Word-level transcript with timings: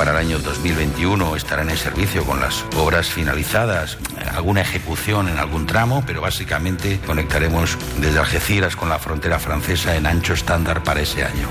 para 0.00 0.12
el 0.12 0.16
año 0.16 0.38
2021 0.38 1.36
estarán 1.36 1.68
en 1.68 1.76
servicio 1.76 2.24
con 2.24 2.40
las 2.40 2.64
obras 2.78 3.10
finalizadas, 3.10 3.98
alguna 4.34 4.62
ejecución 4.62 5.28
en 5.28 5.36
algún 5.36 5.66
tramo, 5.66 6.02
pero 6.06 6.22
básicamente 6.22 6.98
conectaremos 7.06 7.76
desde 8.00 8.18
Algeciras 8.18 8.76
con 8.76 8.88
la 8.88 8.98
frontera 8.98 9.38
francesa 9.38 9.94
en 9.96 10.06
ancho 10.06 10.32
estándar 10.32 10.82
para 10.82 11.02
ese 11.02 11.22
año. 11.22 11.48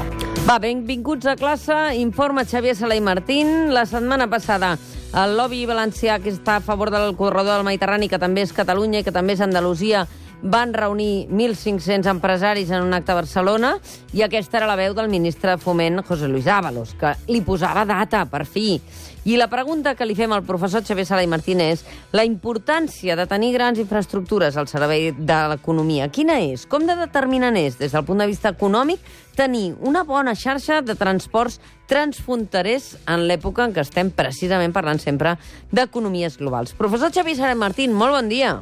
Va, 0.49 0.57
benvinguts 0.57 1.27
a 1.27 1.35
classe. 1.35 1.93
Informa 1.93 2.43
Xavier 2.43 2.75
Sala 2.75 2.95
i 2.95 3.01
Martín. 3.01 3.71
La 3.71 3.85
setmana 3.85 4.27
passada 4.27 4.79
el 5.13 5.37
lobby 5.37 5.67
valencià 5.69 6.17
que 6.17 6.33
està 6.33 6.57
a 6.57 6.65
favor 6.65 6.89
del 6.89 7.15
corredor 7.17 7.59
del 7.59 7.67
Mediterrani, 7.69 8.09
que 8.09 8.17
també 8.17 8.41
és 8.41 8.53
Catalunya 8.53 9.03
i 9.03 9.05
que 9.05 9.13
també 9.13 9.37
és 9.37 9.41
Andalusia, 9.45 10.07
van 10.41 10.73
reunir 10.73 11.27
1.500 11.29 12.07
empresaris 12.09 12.71
en 12.71 12.83
un 12.83 12.93
acte 12.93 13.11
a 13.11 13.19
Barcelona 13.19 13.75
i 14.13 14.23
aquesta 14.23 14.57
era 14.57 14.69
la 14.69 14.77
veu 14.79 14.93
del 14.95 15.09
ministre 15.11 15.51
de 15.51 15.61
Foment, 15.61 16.01
José 16.07 16.27
Luis 16.27 16.47
Ábalos, 16.47 16.95
que 16.99 17.13
li 17.27 17.41
posava 17.41 17.85
data, 17.85 18.25
per 18.29 18.45
fi. 18.45 18.79
I 19.27 19.35
la 19.37 19.49
pregunta 19.51 19.95
que 19.99 20.07
li 20.07 20.15
fem 20.15 20.31
al 20.31 20.45
professor 20.47 20.81
Xavier 20.85 21.05
Sala 21.05 21.25
i 21.25 21.29
Martín 21.29 21.59
és 21.61 21.83
la 22.15 22.23
importància 22.23 23.17
de 23.19 23.25
tenir 23.27 23.51
grans 23.53 23.79
infraestructures 23.81 24.55
al 24.57 24.69
servei 24.71 25.11
de 25.11 25.39
l'economia. 25.51 26.07
Quina 26.07 26.39
és? 26.39 26.63
Com 26.65 26.87
de 26.87 26.95
determinant 26.97 27.57
és, 27.59 27.75
des 27.77 27.91
del 27.91 28.05
punt 28.07 28.23
de 28.23 28.29
vista 28.29 28.53
econòmic, 28.55 29.03
tenir 29.35 29.73
una 29.85 30.05
bona 30.07 30.35
xarxa 30.39 30.79
de 30.81 30.95
transports 30.95 31.59
transfronterers 31.91 32.93
en 33.07 33.27
l'època 33.27 33.67
en 33.67 33.75
què 33.75 33.83
estem 33.83 34.11
precisament 34.15 34.73
parlant 34.73 35.03
sempre 35.03 35.35
d'economies 35.71 36.39
globals. 36.39 36.73
Professor 36.79 37.11
Xavier 37.11 37.37
Sala 37.41 37.57
i 37.57 37.59
Martín, 37.59 37.93
molt 37.93 38.15
bon 38.15 38.31
dia. 38.31 38.55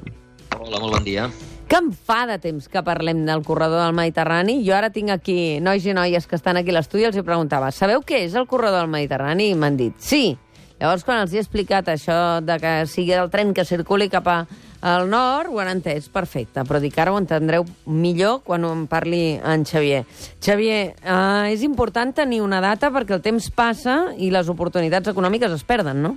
Hola, 0.57 0.81
molt 0.81 0.97
bon 0.97 1.05
dia. 1.05 1.29
Que 1.67 1.75
em 1.75 1.89
fa 1.91 2.21
de 2.29 2.37
temps 2.39 2.69
que 2.71 2.79
parlem 2.79 3.25
del 3.27 3.41
corredor 3.43 3.81
del 3.81 3.95
Mediterrani? 3.95 4.61
Jo 4.63 4.77
ara 4.77 4.87
tinc 4.95 5.11
aquí 5.11 5.57
nois 5.59 5.83
i 5.83 5.91
noies 5.91 6.23
que 6.23 6.37
estan 6.39 6.55
aquí 6.55 6.71
a 6.71 6.77
l'estudi 6.77 7.03
els 7.03 7.17
hi 7.19 7.23
preguntava 7.27 7.73
sabeu 7.75 8.05
què 8.07 8.21
és 8.23 8.37
el 8.39 8.47
corredor 8.47 8.85
del 8.85 8.93
Mediterrani? 8.93 9.49
I 9.51 9.57
m'han 9.59 9.75
dit 9.75 9.97
sí. 9.99 10.37
Llavors, 10.79 11.03
quan 11.03 11.19
els 11.25 11.33
he 11.33 11.41
explicat 11.41 11.89
això 11.91 12.39
de 12.45 12.55
que 12.61 12.71
sigui 12.87 13.17
el 13.17 13.27
tren 13.33 13.51
que 13.57 13.65
circuli 13.67 14.07
cap 14.13 14.29
a, 14.31 14.37
al 14.79 15.09
nord, 15.11 15.49
ho 15.51 15.59
han 15.59 15.73
entès 15.73 16.07
perfecte, 16.13 16.63
però 16.63 16.79
dic 16.79 16.95
ara 17.01 17.11
ho 17.11 17.19
entendreu 17.19 17.65
millor 17.89 18.43
quan 18.45 18.63
em 18.63 18.85
parli 18.87 19.21
en 19.35 19.65
Xavier. 19.67 20.05
Xavier, 20.39 20.81
eh, 21.01 21.51
és 21.51 21.65
important 21.67 22.13
tenir 22.15 22.43
una 22.45 22.61
data 22.63 22.93
perquè 22.95 23.17
el 23.17 23.25
temps 23.25 23.49
passa 23.51 24.13
i 24.15 24.29
les 24.31 24.53
oportunitats 24.53 25.11
econòmiques 25.11 25.57
es 25.57 25.67
perden, 25.67 26.05
no? 26.05 26.15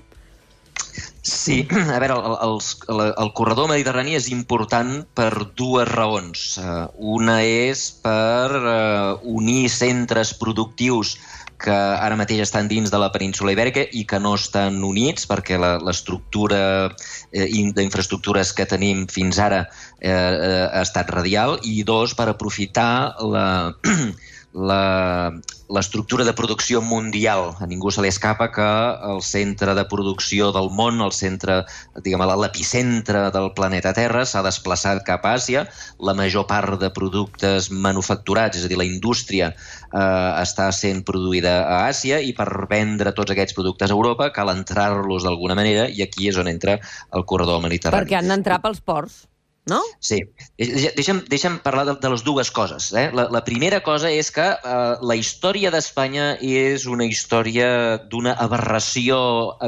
Sí, 1.23 1.67
a 1.95 1.99
veure, 2.01 2.17
el, 2.17 2.37
el, 2.47 3.01
el, 3.11 3.33
corredor 3.37 3.69
mediterrani 3.69 4.17
és 4.17 4.31
important 4.33 5.03
per 5.15 5.33
dues 5.59 5.89
raons. 5.91 6.47
Uh, 6.61 6.87
una 7.17 7.41
és 7.45 7.91
per 8.05 8.49
uh, 8.57 9.19
unir 9.29 9.69
centres 9.73 10.33
productius 10.41 11.19
que 11.61 11.77
ara 11.77 12.17
mateix 12.17 12.41
estan 12.47 12.69
dins 12.71 12.91
de 12.93 12.99
la 13.01 13.11
península 13.13 13.53
ibèrica 13.53 13.85
i 13.93 14.07
que 14.09 14.21
no 14.23 14.33
estan 14.39 14.81
units 14.87 15.29
perquè 15.29 15.59
l'estructura 15.61 16.63
eh, 16.89 17.47
d'infraestructures 17.77 18.55
que 18.57 18.65
tenim 18.71 19.05
fins 19.13 19.39
ara 19.45 19.61
eh, 19.67 20.09
eh, 20.09 20.67
ha 20.73 20.81
estat 20.81 21.13
radial 21.13 21.59
i 21.69 21.83
dos, 21.85 22.17
per 22.17 22.31
aprofitar 22.33 23.13
la, 23.21 23.47
l'estructura 24.53 26.25
de 26.27 26.33
producció 26.35 26.81
mundial. 26.83 27.55
A 27.63 27.67
ningú 27.71 27.93
se 27.95 28.03
li 28.03 28.11
escapa 28.11 28.51
que 28.51 28.67
el 29.13 29.23
centre 29.23 29.75
de 29.79 29.85
producció 29.87 30.51
del 30.53 30.71
món, 30.75 30.99
el 31.05 31.13
centre, 31.15 31.61
diguem 32.03 32.25
l'epicentre 32.43 33.29
del 33.31 33.51
planeta 33.55 33.93
Terra, 33.95 34.25
s'ha 34.27 34.43
desplaçat 34.43 35.05
cap 35.07 35.25
a 35.25 35.37
Àsia. 35.39 35.67
La 36.03 36.15
major 36.19 36.49
part 36.51 36.81
de 36.83 36.91
productes 36.91 37.71
manufacturats, 37.71 38.59
és 38.59 38.67
a 38.67 38.73
dir, 38.73 38.81
la 38.81 38.89
indústria, 38.89 39.53
eh, 39.55 40.31
està 40.43 40.71
sent 40.75 41.05
produïda 41.07 41.61
a 41.63 41.87
Àsia 41.89 42.21
i 42.21 42.35
per 42.35 42.67
vendre 42.71 43.15
tots 43.15 43.31
aquests 43.31 43.55
productes 43.55 43.91
a 43.91 43.95
Europa 43.95 44.33
cal 44.35 44.51
entrar-los 44.51 45.23
d'alguna 45.23 45.55
manera 45.55 45.89
i 45.89 46.03
aquí 46.03 46.29
és 46.29 46.37
on 46.37 46.51
entra 46.51 46.81
el 47.15 47.25
corredor 47.25 47.63
mediterrani. 47.63 48.03
Perquè 48.03 48.19
han 48.19 48.35
d'entrar 48.35 48.61
pels 48.63 48.83
ports 48.83 49.30
no? 49.71 49.81
Sí. 50.03 50.21
Deixa'm, 50.59 51.23
deixa'm 51.31 51.61
parlar 51.65 51.87
de, 51.89 51.97
de 52.03 52.11
les 52.13 52.25
dues 52.27 52.51
coses. 52.55 52.91
Eh? 52.93 53.09
La, 53.17 53.29
la 53.33 53.43
primera 53.47 53.81
cosa 53.87 54.11
és 54.13 54.33
que 54.35 54.47
eh, 54.53 54.95
la 55.01 55.17
història 55.19 55.73
d'Espanya 55.73 56.33
és 56.43 56.87
una 56.91 57.07
història 57.09 57.71
d'una 58.11 58.35
aberració 58.43 59.21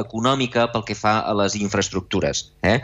econòmica 0.03 0.67
pel 0.73 0.85
que 0.87 0.97
fa 0.99 1.19
a 1.23 1.33
les 1.39 1.57
infraestructures. 1.59 2.45
Eh? 2.67 2.79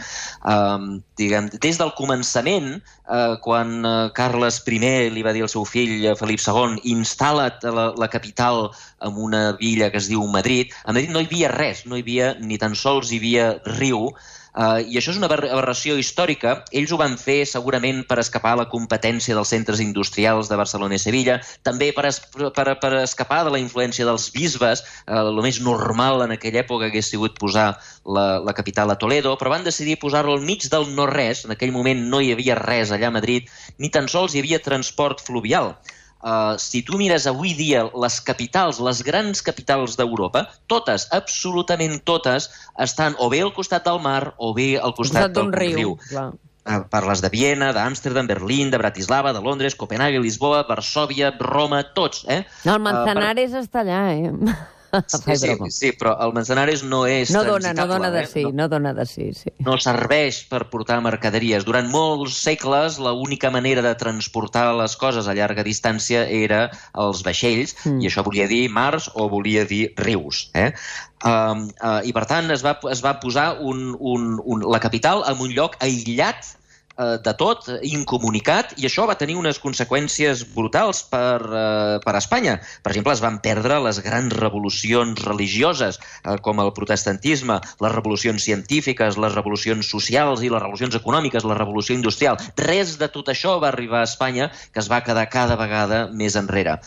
Um, 0.47 0.99
diguem, 1.19 1.51
des 1.61 1.79
del 1.81 1.93
començament, 1.99 2.79
eh, 2.79 3.35
quan 3.43 3.85
eh, 3.85 3.95
Carles 4.15 4.61
I 4.69 4.79
li 5.13 5.23
va 5.25 5.33
dir 5.33 5.43
al 5.43 5.51
seu 5.51 5.65
fill 5.65 6.05
eh, 6.05 6.15
Felip 6.15 6.39
II 6.39 6.79
instal·la't 6.93 7.65
la, 7.75 7.89
la 7.97 8.09
capital 8.09 8.69
en 9.01 9.17
una 9.17 9.43
villa 9.59 9.89
que 9.91 9.97
es 9.97 10.07
diu 10.07 10.25
Madrid, 10.27 10.73
a 10.85 10.93
Madrid 10.93 11.11
no 11.11 11.21
hi 11.21 11.29
havia 11.29 11.51
res, 11.51 11.85
no 11.85 11.97
hi 11.97 12.05
havia 12.05 12.33
ni 12.39 12.57
tan 12.57 12.75
sols 12.75 13.11
hi 13.11 13.19
havia 13.21 13.49
riu, 13.79 14.13
Uh, 14.49 14.81
I 14.81 14.97
això 14.97 15.13
és 15.13 15.19
una 15.19 15.29
aberració 15.29 15.97
històrica. 15.99 16.55
Ells 16.75 16.93
ho 16.93 16.99
van 16.99 17.15
fer 17.21 17.43
segurament 17.49 18.01
per 18.09 18.19
escapar 18.21 18.55
a 18.55 18.59
la 18.63 18.67
competència 18.71 19.37
dels 19.37 19.51
centres 19.53 19.81
industrials 19.83 20.49
de 20.49 20.57
Barcelona 20.59 20.97
i 20.97 21.01
Sevilla, 21.03 21.37
també 21.63 21.91
per, 21.95 22.07
es, 22.09 22.21
per, 22.33 22.65
per 22.81 22.91
escapar 23.03 23.43
de 23.45 23.53
la 23.53 23.61
influència 23.61 24.07
dels 24.07 24.29
bisbes. 24.35 24.83
Uh, 25.05 25.21
el 25.29 25.43
més 25.45 25.61
normal 25.65 26.25
en 26.25 26.33
aquella 26.35 26.63
època 26.63 26.89
hagués 26.89 27.11
sigut 27.13 27.37
posar 27.39 27.69
la, 28.05 28.25
la 28.41 28.55
capital 28.57 28.89
a 28.89 28.97
Toledo, 28.99 29.35
però 29.37 29.53
van 29.53 29.67
decidir 29.67 29.99
posar-lo 30.01 30.35
al 30.37 30.45
mig 30.45 30.65
del 30.71 30.89
no-res. 30.95 31.45
En 31.45 31.55
aquell 31.55 31.75
moment 31.75 32.07
no 32.09 32.23
hi 32.23 32.33
havia 32.33 32.57
res 32.59 32.91
allà 32.95 33.13
a 33.13 33.17
Madrid, 33.19 33.49
ni 33.77 33.93
tan 33.93 34.09
sols 34.09 34.33
hi 34.33 34.43
havia 34.43 34.63
transport 34.65 35.21
fluvial. 35.25 35.75
Uh, 36.19 36.59
si 36.59 36.81
tu 36.83 36.99
mires 36.99 37.23
avui 37.31 37.53
dia 37.55 37.85
les 37.95 38.19
capitals, 38.27 38.81
les 38.83 38.99
grans 39.07 39.41
capitals 39.41 39.95
d'Europa, 39.95 40.49
totes, 40.67 41.07
absolutament 41.15 42.01
totes, 42.03 42.49
estan 42.75 43.15
o 43.23 43.29
bé 43.31 43.39
al 43.45 43.53
costat 43.55 43.87
del 43.87 44.01
mar 44.03 44.33
o 44.37 44.51
bé 44.53 44.73
al 44.75 44.95
costat, 44.97 45.31
d'un 45.31 45.53
riu. 45.55 45.77
riu. 45.77 45.93
Clar. 46.09 46.31
Uh, 46.69 46.81
parles 46.91 47.23
de 47.23 47.31
Viena, 47.31 47.71
d'Amsterdam, 47.73 48.27
Berlín, 48.27 48.69
de 48.69 48.77
Bratislava, 48.77 49.31
de 49.33 49.39
Londres, 49.41 49.77
Copenhague, 49.79 50.19
Lisboa, 50.19 50.65
Varsòvia, 50.67 51.31
Roma, 51.39 51.85
tots, 51.95 52.25
eh? 52.27 52.43
No, 52.67 52.75
el 52.75 52.83
Manzanares 52.83 53.55
uh, 53.55 53.55
per... 53.55 53.63
està 53.63 53.85
allà, 53.85 54.03
eh? 54.11 54.75
Sí, 55.09 55.35
sí, 55.37 55.55
sí, 55.69 55.91
però 55.97 56.15
el 56.23 56.33
Manzanares 56.33 56.81
no 56.87 57.03
és 57.09 57.29
no 57.33 57.43
dona, 57.45 57.73
no 57.77 57.85
dona 57.89 58.09
de 58.13 58.23
eh? 58.23 58.29
sí, 58.29 58.43
no, 58.47 58.53
no 58.63 58.67
dona 58.71 58.93
de 58.97 59.05
sí, 59.05 59.29
sí. 59.37 59.51
No 59.65 59.77
serveix 59.81 60.41
per 60.49 60.63
portar 60.71 60.99
mercaderies. 61.05 61.65
Durant 61.67 61.89
molts 61.91 62.39
segles, 62.41 62.97
l'única 63.03 63.51
manera 63.53 63.83
de 63.85 63.93
transportar 63.99 64.67
les 64.79 64.95
coses 64.99 65.29
a 65.29 65.35
llarga 65.37 65.65
distància 65.67 66.25
era 66.25 66.65
els 66.97 67.23
vaixells, 67.25 67.75
mm. 67.85 68.01
i 68.01 68.09
això 68.09 68.25
volia 68.25 68.49
dir 68.49 68.65
mars 68.73 69.11
o 69.13 69.29
volia 69.31 69.65
dir 69.69 69.89
rius. 69.99 70.47
Eh? 70.57 70.71
Um, 71.19 71.67
uh, 71.83 71.99
I, 72.05 72.15
per 72.15 72.25
tant, 72.29 72.49
es 72.55 72.63
va, 72.65 72.77
es 72.89 73.03
va 73.05 73.17
posar 73.21 73.51
un, 73.59 73.91
un, 73.99 74.31
un, 74.39 74.63
la 74.71 74.79
capital 74.81 75.25
en 75.29 75.43
un 75.43 75.53
lloc 75.53 75.77
aïllat 75.83 76.55
de 76.99 77.33
tot, 77.39 77.67
incomunicat, 77.87 78.73
i 78.77 78.87
això 78.89 79.05
va 79.07 79.17
tenir 79.19 79.37
unes 79.39 79.59
conseqüències 79.63 80.43
brutals 80.55 81.03
per, 81.11 81.39
eh, 81.39 81.99
per 82.03 82.15
Espanya. 82.19 82.57
Per 82.83 82.91
exemple, 82.91 83.13
es 83.13 83.23
van 83.23 83.39
perdre 83.43 83.79
les 83.83 84.01
grans 84.03 84.33
revolucions 84.33 85.23
religioses, 85.25 85.99
eh, 85.99 86.37
com 86.41 86.59
el 86.59 86.73
protestantisme, 86.73 87.59
les 87.79 87.95
revolucions 87.95 88.43
científiques, 88.43 89.17
les 89.17 89.33
revolucions 89.33 89.87
socials 89.87 90.43
i 90.43 90.49
les 90.49 90.61
revolucions 90.61 90.95
econòmiques, 90.95 91.43
la 91.43 91.55
revolució 91.55 91.95
industrial. 91.95 92.37
Res 92.57 92.97
de 92.99 93.07
tot 93.07 93.29
això 93.29 93.59
va 93.59 93.69
arribar 93.69 94.01
a 94.01 94.09
Espanya, 94.11 94.51
que 94.73 94.79
es 94.79 94.91
va 94.91 95.03
quedar 95.03 95.29
cada 95.29 95.55
vegada 95.55 96.07
més 96.11 96.35
enrere 96.35 96.79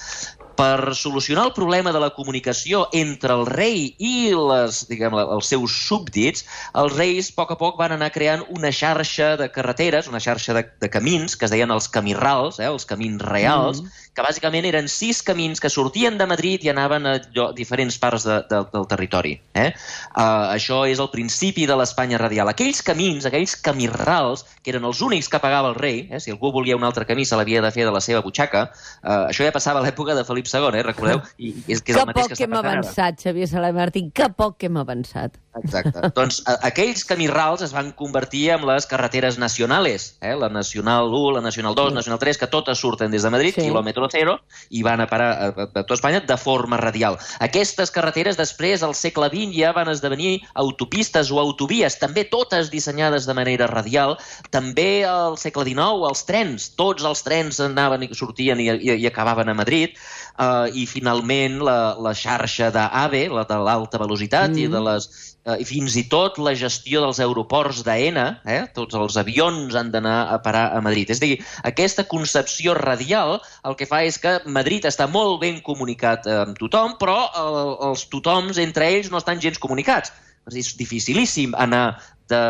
per 0.63 0.95
solucionar 0.95 1.47
el 1.47 1.53
problema 1.53 1.91
de 1.93 2.01
la 2.01 2.13
comunicació 2.15 2.85
entre 2.93 3.35
el 3.35 3.47
rei 3.49 3.89
i 3.99 4.31
les, 4.31 4.85
diguem, 4.87 5.17
els 5.19 5.51
seus 5.51 5.75
súbdits, 5.89 6.45
els 6.79 6.95
reis 6.95 7.33
a 7.33 7.37
poc 7.41 7.55
a 7.55 7.59
poc 7.59 7.81
van 7.81 7.97
anar 7.97 8.13
creant 8.15 8.45
una 8.55 8.71
xarxa 8.71 9.33
de 9.41 9.49
carreteres, 9.51 10.07
una 10.13 10.21
xarxa 10.23 10.55
de, 10.55 10.63
de 10.81 10.91
camins, 10.93 11.35
que 11.37 11.49
es 11.49 11.55
deien 11.55 11.73
els 11.75 11.89
camirrals, 11.91 12.61
eh, 12.61 12.69
els 12.69 12.87
camins 12.87 13.23
reals, 13.27 13.81
mm. 13.83 14.05
que 14.15 14.27
bàsicament 14.27 14.69
eren 14.69 14.91
sis 14.93 15.23
camins 15.27 15.59
que 15.63 15.71
sortien 15.73 16.19
de 16.21 16.29
Madrid 16.31 16.63
i 16.63 16.71
anaven 16.71 17.09
a 17.11 17.17
diferents 17.57 17.99
parts 17.99 18.29
de, 18.29 18.39
de, 18.51 18.63
del 18.71 18.87
territori. 18.91 19.35
Eh? 19.59 19.73
Uh, 20.13 20.53
això 20.53 20.83
és 20.87 21.03
el 21.03 21.11
principi 21.11 21.67
de 21.67 21.79
l'Espanya 21.81 22.21
radial. 22.23 22.53
Aquells 22.53 22.85
camins, 22.87 23.27
aquells 23.27 23.57
camirrals, 23.67 24.47
que 24.63 24.71
eren 24.77 24.87
els 24.87 25.03
únics 25.03 25.31
que 25.33 25.43
pagava 25.43 25.73
el 25.73 25.79
rei, 25.81 26.05
eh? 26.11 26.23
si 26.23 26.31
algú 26.31 26.53
volia 26.55 26.79
un 26.79 26.87
altre 26.87 27.09
camí 27.09 27.27
se 27.27 27.39
l'havia 27.41 27.65
de 27.65 27.75
fer 27.75 27.89
de 27.89 27.95
la 27.95 28.05
seva 28.05 28.23
butxaca, 28.23 28.69
uh, 29.03 29.27
això 29.33 29.43
ja 29.49 29.55
passava 29.55 29.83
a 29.83 29.87
l'època 29.89 30.15
de 30.15 30.27
Felip 30.29 30.52
II, 30.55 30.73
eh, 30.73 30.83
recordeu? 30.87 31.23
I, 31.39 31.55
és, 31.67 31.81
que 31.83 31.93
és 31.93 31.97
que 31.97 32.01
el 32.01 32.11
mateix 32.11 32.29
poc 32.29 32.35
que, 32.35 32.41
que 32.43 32.49
hem 32.49 32.59
avançat, 32.59 33.17
ara. 33.17 33.23
Xavier 33.25 33.49
Salai 33.51 33.73
Martín, 33.77 34.11
que 34.15 34.29
poc 34.37 34.59
que 34.61 34.71
hem 34.71 34.79
avançat. 34.83 35.39
Exacte. 35.61 36.01
doncs 36.17 36.41
a, 36.49 36.57
aquells 36.69 37.05
camí 37.05 37.27
rals 37.29 37.63
es 37.65 37.75
van 37.77 37.91
convertir 37.97 38.47
en 38.55 38.65
les 38.69 38.87
carreteres 38.89 39.39
nacionals, 39.39 40.15
eh? 40.25 40.35
la 40.39 40.49
Nacional 40.49 41.13
1, 41.13 41.37
la 41.37 41.43
Nacional 41.45 41.77
2, 41.77 41.91
sí. 41.91 41.99
Nacional 42.01 42.21
3, 42.23 42.41
que 42.41 42.49
totes 42.53 42.81
surten 42.81 43.13
des 43.13 43.23
de 43.23 43.33
Madrid, 43.33 43.55
sí. 43.55 43.67
quilòmetre 43.67 44.09
zero, 44.13 44.39
i 44.71 44.83
van 44.83 45.05
a 45.05 45.07
parar 45.11 45.31
a, 45.33 45.51
a, 45.51 45.67
a 45.69 45.83
tota 45.83 45.99
Espanya 45.99 46.23
de 46.27 46.39
forma 46.41 46.79
radial. 46.81 47.19
Aquestes 47.45 47.93
carreteres 47.93 48.39
després, 48.41 48.83
al 48.83 48.97
segle 48.99 49.29
XX, 49.33 49.53
ja 49.59 49.75
van 49.77 49.93
esdevenir 49.93 50.41
autopistes 50.55 51.31
o 51.31 51.41
autovies, 51.43 51.99
també 52.01 52.25
totes 52.25 52.73
dissenyades 52.73 53.29
de 53.29 53.37
manera 53.37 53.69
radial. 53.71 54.17
També 54.51 55.05
al 55.09 55.39
segle 55.41 55.67
XIX, 55.69 56.09
els 56.09 56.25
trens, 56.29 56.71
tots 56.79 57.05
els 57.05 57.25
trens 57.27 57.61
anaven 57.63 58.07
i 58.07 58.11
sortien 58.17 58.61
i, 58.61 58.71
i, 58.73 58.97
i 59.05 59.07
acabaven 59.09 59.53
a 59.53 59.57
Madrid, 59.59 59.97
uh, 60.39 60.69
i 60.73 60.87
finalment 60.87 61.61
la, 61.65 61.95
la 62.01 62.15
xarxa 62.17 62.71
d'AVE, 62.75 63.27
la 63.33 63.45
de 63.49 63.61
l'alta 63.61 64.01
velocitat, 64.03 64.51
mm. 64.53 64.65
i 64.65 64.73
de 64.73 64.83
les 64.89 65.11
eh, 65.45 65.59
i 65.63 65.67
fins 65.67 65.97
i 65.99 66.05
tot 66.11 66.39
la 66.43 66.55
gestió 66.59 67.03
dels 67.05 67.21
aeroports 67.23 67.83
d'AENA, 67.87 68.27
eh, 68.47 68.63
tots 68.77 68.97
els 68.99 69.19
avions 69.21 69.75
han 69.79 69.93
d'anar 69.95 70.19
a 70.33 70.39
parar 70.45 70.69
a 70.77 70.81
Madrid. 70.85 71.11
És 71.11 71.23
a 71.23 71.27
dir, 71.27 71.39
aquesta 71.69 72.07
concepció 72.09 72.77
radial 72.79 73.39
el 73.69 73.77
que 73.79 73.89
fa 73.89 74.03
és 74.07 74.19
que 74.23 74.39
Madrid 74.47 74.87
està 74.89 75.09
molt 75.11 75.41
ben 75.43 75.61
comunicat 75.67 76.27
eh, 76.27 76.43
amb 76.47 76.59
tothom, 76.59 76.97
però 77.01 77.19
eh, 77.29 77.89
els 77.91 78.07
tothom 78.13 78.53
entre 78.63 78.91
ells 78.91 79.11
no 79.11 79.23
estan 79.23 79.43
gens 79.43 79.61
comunicats. 79.63 80.15
És 80.51 80.73
dificilíssim 80.75 81.53
anar 81.55 82.01
de, 82.27 82.41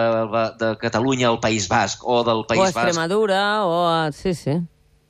de 0.56 0.70
Catalunya 0.80 1.28
al 1.28 1.42
País 1.44 1.66
Basc 1.68 2.06
o 2.08 2.22
del 2.24 2.46
País 2.48 2.70
Basc... 2.70 2.76
O 2.76 2.80
a 2.80 2.86
Extremadura, 2.86 3.42
Basc. 3.60 3.68
o 3.68 3.80
a... 3.88 4.12
Sí, 4.16 4.32
sí 4.32 4.60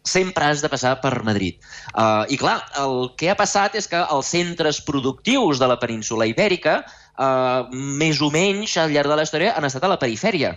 sempre 0.04 0.44
has 0.44 0.62
de 0.62 0.70
passar 0.72 0.96
per 1.00 1.14
Madrid. 1.22 1.60
Uh, 1.94 2.26
I 2.32 2.38
clar, 2.40 2.58
el 2.82 3.12
que 3.18 3.30
ha 3.30 3.38
passat 3.38 3.76
és 3.78 3.86
que 3.90 4.00
els 4.02 4.32
centres 4.34 4.80
productius 4.82 5.62
de 5.62 5.68
la 5.70 5.78
península 5.78 6.26
ibèrica 6.30 6.80
eh, 6.82 7.60
més 7.72 8.20
o 8.20 8.30
menys 8.32 8.76
al 8.80 8.92
llarg 8.92 9.12
de 9.12 9.18
la 9.18 9.26
història 9.26 9.54
han 9.56 9.68
estat 9.68 9.84
a 9.84 9.92
la 9.92 10.00
perifèria. 10.00 10.56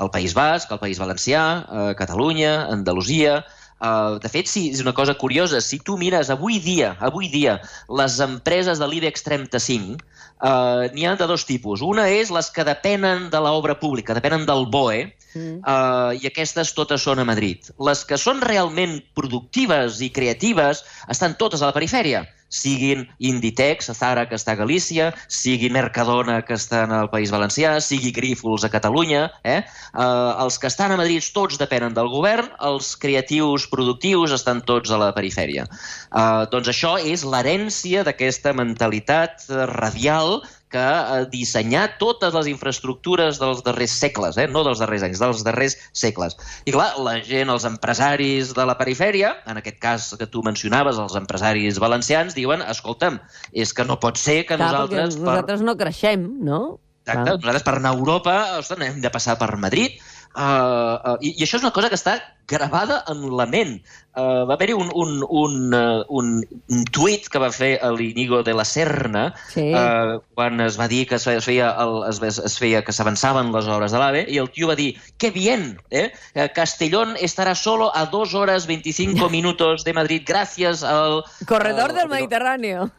El 0.00 0.10
País 0.12 0.34
Basc, 0.36 0.72
el 0.72 0.80
País 0.80 1.00
Valencià, 1.00 1.44
eh, 1.66 1.92
Catalunya, 1.98 2.66
Andalusia... 2.72 3.44
Uh, 3.76 4.16
de 4.22 4.28
fet, 4.32 4.48
sí, 4.48 4.70
és 4.72 4.80
una 4.80 4.94
cosa 4.96 5.14
curiosa. 5.20 5.60
Si 5.60 5.78
tu 5.84 5.98
mires 6.00 6.30
avui 6.32 6.56
dia, 6.64 6.94
avui 7.04 7.28
dia, 7.28 7.58
les 7.92 8.20
empreses 8.24 8.80
de 8.80 8.88
l'IBEX 8.88 9.26
35, 9.26 9.98
uh, 10.40 10.86
n'hi 10.94 11.04
ha 11.04 11.16
de 11.20 11.28
dos 11.28 11.44
tipus. 11.44 11.84
Una 11.84 12.06
és 12.08 12.32
les 12.32 12.48
que 12.54 12.64
depenen 12.64 13.28
de 13.32 13.42
l'obra 13.44 13.76
pública, 13.76 14.16
depenen 14.16 14.46
del 14.48 14.64
BOE, 14.72 15.04
mm. 15.34 15.58
uh, 15.60 16.16
i 16.16 16.24
aquestes 16.30 16.72
totes 16.78 17.04
són 17.04 17.20
a 17.20 17.28
Madrid. 17.28 17.68
Les 17.76 18.06
que 18.08 18.16
són 18.20 18.40
realment 18.40 19.02
productives 19.18 20.00
i 20.00 20.08
creatives 20.08 20.82
estan 21.12 21.36
totes 21.36 21.60
a 21.60 21.68
la 21.68 21.76
perifèria 21.76 22.24
siguin 22.48 23.06
Inditex, 23.18 23.90
Zara, 23.96 24.26
que 24.28 24.36
està 24.38 24.54
a 24.54 24.60
Galícia, 24.60 25.10
sigui 25.28 25.70
Mercadona, 25.72 26.40
que 26.46 26.56
està 26.56 26.84
al 26.86 27.10
País 27.12 27.32
Valencià, 27.34 27.76
sigui 27.82 28.12
Grífols 28.14 28.64
a 28.64 28.70
Catalunya. 28.72 29.26
Eh? 29.44 29.60
Uh, 29.94 30.34
els 30.44 30.58
que 30.62 30.70
estan 30.70 30.94
a 30.94 31.00
Madrid 31.00 31.24
tots 31.34 31.58
depenen 31.60 31.96
del 31.96 32.10
govern, 32.12 32.50
els 32.64 32.94
creatius 33.00 33.66
productius 33.72 34.34
estan 34.36 34.62
tots 34.66 34.92
a 34.92 35.00
la 35.00 35.12
perifèria. 35.16 35.66
Uh, 36.12 36.46
doncs 36.52 36.70
això 36.72 36.96
és 37.00 37.26
l'herència 37.26 38.04
d'aquesta 38.06 38.54
mentalitat 38.56 39.48
radial 39.74 40.40
que 40.76 40.84
ha 40.84 41.24
dissenyat 41.32 41.96
totes 42.02 42.34
les 42.36 42.50
infraestructures 42.52 43.40
dels 43.40 43.62
darrers 43.64 43.96
segles, 43.96 44.36
eh? 44.36 44.46
no 44.52 44.62
dels 44.66 44.82
darrers 44.82 45.06
anys, 45.08 45.22
dels 45.22 45.44
darrers 45.46 45.76
segles. 45.96 46.36
I 46.68 46.74
clar, 46.76 46.90
la 47.06 47.16
gent, 47.24 47.52
els 47.52 47.64
empresaris 47.68 48.52
de 48.56 48.66
la 48.68 48.76
perifèria, 48.78 49.32
en 49.48 49.62
aquest 49.62 49.80
cas 49.82 50.08
que 50.20 50.28
tu 50.28 50.44
mencionaves, 50.46 51.00
els 51.00 51.16
empresaris 51.18 51.80
valencians, 51.82 52.36
diuen, 52.36 52.64
escolta'm, 52.68 53.20
és 53.56 53.72
que 53.72 53.86
no 53.88 54.00
pot 54.02 54.20
ser 54.20 54.42
que 54.44 54.58
clar, 54.58 54.72
nosaltres... 54.72 55.16
Per... 55.16 55.30
nosaltres 55.30 55.64
no 55.64 55.76
creixem, 55.80 56.28
no? 56.44 56.60
Exacte, 57.06 57.22
nosaltres 57.22 57.62
per 57.62 57.76
anar 57.78 57.92
a 57.94 57.96
Europa 58.00 58.36
ostres, 58.58 58.82
hem 58.82 59.00
de 59.00 59.10
passar 59.14 59.36
per 59.38 59.52
Madrid, 59.62 60.00
Uh, 60.36 61.00
uh, 61.00 61.18
i, 61.24 61.30
I 61.38 61.46
això 61.46 61.56
és 61.56 61.62
una 61.64 61.72
cosa 61.72 61.88
que 61.88 61.96
està 61.96 62.18
gravada 62.46 62.98
en 63.08 63.22
la 63.38 63.46
ment. 63.48 63.78
Uh, 64.12 64.44
va 64.44 64.54
haver-hi 64.58 64.74
un, 64.76 64.90
un, 64.92 65.22
un, 65.24 65.54
uh, 65.72 66.04
un, 66.12 66.28
un 66.44 66.84
tuit 66.92 67.24
que 67.32 67.40
va 67.40 67.48
fer 67.52 67.70
l'Inigo 67.96 68.42
de 68.44 68.52
la 68.56 68.66
Serna 68.68 69.30
sí. 69.48 69.70
uh, 69.72 70.20
quan 70.36 70.60
es 70.60 70.76
va 70.76 70.90
dir 70.92 71.06
que 71.08 71.16
es 71.16 71.24
feia, 71.44 71.72
el, 71.80 72.02
es, 72.12 72.20
es 72.36 72.58
feia 72.60 72.84
que 72.84 72.92
s'avançaven 72.92 73.48
les 73.56 73.72
obres 73.72 73.96
de 73.96 74.02
l'AVE 74.02 74.26
i 74.28 74.36
el 74.42 74.52
tio 74.52 74.68
va 74.68 74.76
dir, 74.76 74.92
que 75.16 75.32
bien, 75.32 75.74
eh? 75.90 76.10
Castellón 76.54 77.16
estarà 77.16 77.56
solo 77.56 77.90
a 77.96 78.04
2 78.12 78.34
horas 78.36 78.68
25 78.68 79.30
minutos 79.32 79.88
de 79.88 79.96
Madrid 79.96 80.28
gràcies 80.28 80.84
al... 80.84 81.22
Corredor 81.48 81.96
del 81.96 82.12
Mediterráneo. 82.12 82.90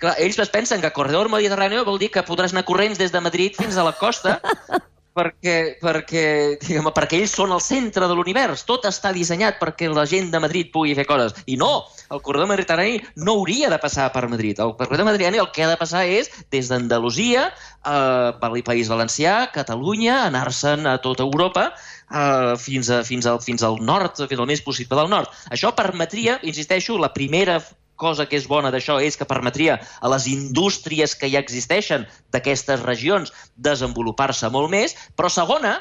Clar, 0.00 0.16
ells 0.20 0.38
es 0.42 0.50
pensen 0.52 0.80
que 0.82 0.92
corredor 0.92 1.28
mediterrani 1.30 1.80
vol 1.86 1.98
dir 2.00 2.10
que 2.12 2.24
podràs 2.26 2.52
anar 2.52 2.66
corrents 2.68 2.98
des 2.98 3.12
de 3.14 3.20
Madrid 3.22 3.56
fins 3.56 3.76
a 3.78 3.84
la 3.86 3.92
costa 3.96 4.40
perquè, 5.16 5.56
perquè, 5.82 6.24
diguem, 6.62 6.88
perquè 6.94 7.18
ells 7.20 7.34
són 7.36 7.52
el 7.54 7.62
centre 7.64 8.08
de 8.08 8.16
l'univers. 8.16 8.64
Tot 8.68 8.86
està 8.88 9.12
dissenyat 9.16 9.58
perquè 9.60 9.90
la 9.90 10.06
gent 10.08 10.30
de 10.32 10.40
Madrid 10.42 10.70
pugui 10.74 10.94
fer 10.98 11.06
coses. 11.08 11.34
I 11.50 11.58
no, 11.60 11.86
el 12.14 12.22
corredor 12.26 12.50
mediterrani 12.50 13.00
no 13.16 13.38
hauria 13.40 13.70
de 13.72 13.80
passar 13.82 14.10
per 14.14 14.26
Madrid. 14.30 14.60
El 14.62 14.74
corredor 14.78 15.08
mediterrani 15.08 15.42
el 15.42 15.50
que 15.54 15.66
ha 15.66 15.72
de 15.72 15.80
passar 15.80 16.04
és 16.06 16.30
des 16.54 16.70
d'Andalusia, 16.70 17.48
eh, 17.50 18.30
per 18.40 18.52
País 18.66 18.90
Valencià, 18.92 19.50
Catalunya, 19.54 20.26
anar-se'n 20.28 20.86
a 20.86 20.98
tota 21.02 21.24
Europa, 21.26 21.70
eh, 22.10 22.54
fins, 22.58 22.90
a, 22.90 23.02
fins, 23.04 23.26
al, 23.26 23.40
fins 23.42 23.62
al 23.66 23.80
nord, 23.82 24.22
fins 24.28 24.40
al 24.40 24.50
més 24.50 24.62
possible 24.62 24.98
del 24.98 25.10
nord. 25.10 25.30
Això 25.50 25.74
permetria, 25.74 26.38
insisteixo, 26.42 26.98
la 26.98 27.12
primera 27.14 27.60
cosa 28.00 28.26
que 28.26 28.38
és 28.40 28.48
bona 28.48 28.72
d'això 28.72 28.98
és 29.04 29.18
que 29.20 29.28
permetria 29.28 29.78
a 30.00 30.10
les 30.14 30.26
indústries 30.32 31.14
que 31.14 31.28
ja 31.28 31.42
existeixen 31.44 32.08
d'aquestes 32.32 32.82
regions 32.88 33.34
desenvolupar-se 33.56 34.48
molt 34.50 34.72
més, 34.72 34.96
però 35.16 35.28
segona, 35.30 35.78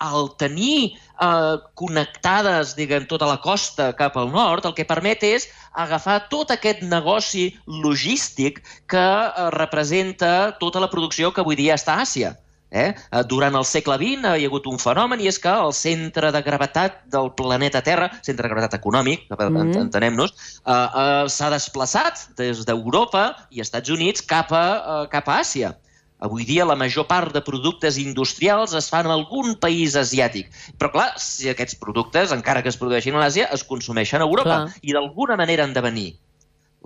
al 0.00 0.30
tenir 0.40 0.96
eh, 1.20 1.56
connectades, 1.76 2.74
diguem, 2.78 3.06
tota 3.06 3.28
la 3.28 3.38
costa 3.44 3.90
cap 3.96 4.16
al 4.16 4.32
nord, 4.32 4.66
el 4.66 4.74
que 4.74 4.88
permet 4.88 5.22
és 5.28 5.46
agafar 5.84 6.22
tot 6.32 6.50
aquest 6.50 6.82
negoci 6.82 7.50
logístic 7.84 8.62
que 8.90 9.06
eh, 9.06 9.50
representa 9.54 10.56
tota 10.62 10.80
la 10.82 10.90
producció 10.90 11.30
que 11.36 11.44
avui 11.44 11.60
dia 11.60 11.76
està 11.76 11.98
a 11.98 12.08
Àsia. 12.08 12.34
Eh? 12.70 12.94
eh? 12.94 13.22
Durant 13.26 13.56
el 13.58 13.66
segle 13.66 13.96
XX 13.98 14.36
hi 14.38 14.46
ha 14.46 14.50
hagut 14.50 14.68
un 14.70 14.78
fenomen 14.78 15.20
i 15.20 15.28
és 15.30 15.38
que 15.42 15.50
el 15.50 15.74
centre 15.76 16.30
de 16.34 16.42
gravetat 16.46 17.02
del 17.10 17.32
planeta 17.38 17.82
Terra, 17.82 18.10
centre 18.22 18.46
de 18.46 18.52
gravetat 18.52 18.78
econòmic, 18.78 19.26
mm 19.28 19.36
-hmm. 19.36 19.80
entenem-nos, 19.86 20.30
eh, 20.66 20.72
eh, 20.72 21.28
s'ha 21.28 21.50
desplaçat 21.50 22.36
des 22.36 22.64
d'Europa 22.64 23.36
i 23.50 23.60
Estats 23.60 23.90
Units 23.90 24.22
cap 24.22 24.52
a, 24.52 24.66
eh, 25.02 25.08
cap 25.10 25.28
a 25.28 25.40
Àsia. 25.40 25.76
Avui 26.20 26.44
dia 26.44 26.66
la 26.66 26.76
major 26.76 27.06
part 27.06 27.32
de 27.32 27.40
productes 27.40 27.96
industrials 27.96 28.74
es 28.74 28.90
fan 28.90 29.06
en 29.06 29.12
algun 29.12 29.54
país 29.56 29.96
asiàtic. 29.96 30.50
Però 30.78 30.92
clar, 30.92 31.12
si 31.16 31.48
aquests 31.48 31.74
productes, 31.74 32.30
encara 32.32 32.62
que 32.62 32.68
es 32.68 32.76
produeixin 32.76 33.14
a 33.14 33.20
l'Àsia, 33.20 33.48
es 33.52 33.64
consumeixen 33.64 34.20
a 34.20 34.24
Europa 34.24 34.66
clar. 34.66 34.74
i 34.82 34.92
d'alguna 34.92 35.36
manera 35.36 35.64
han 35.64 35.72
de 35.72 35.80
venir 35.80 36.18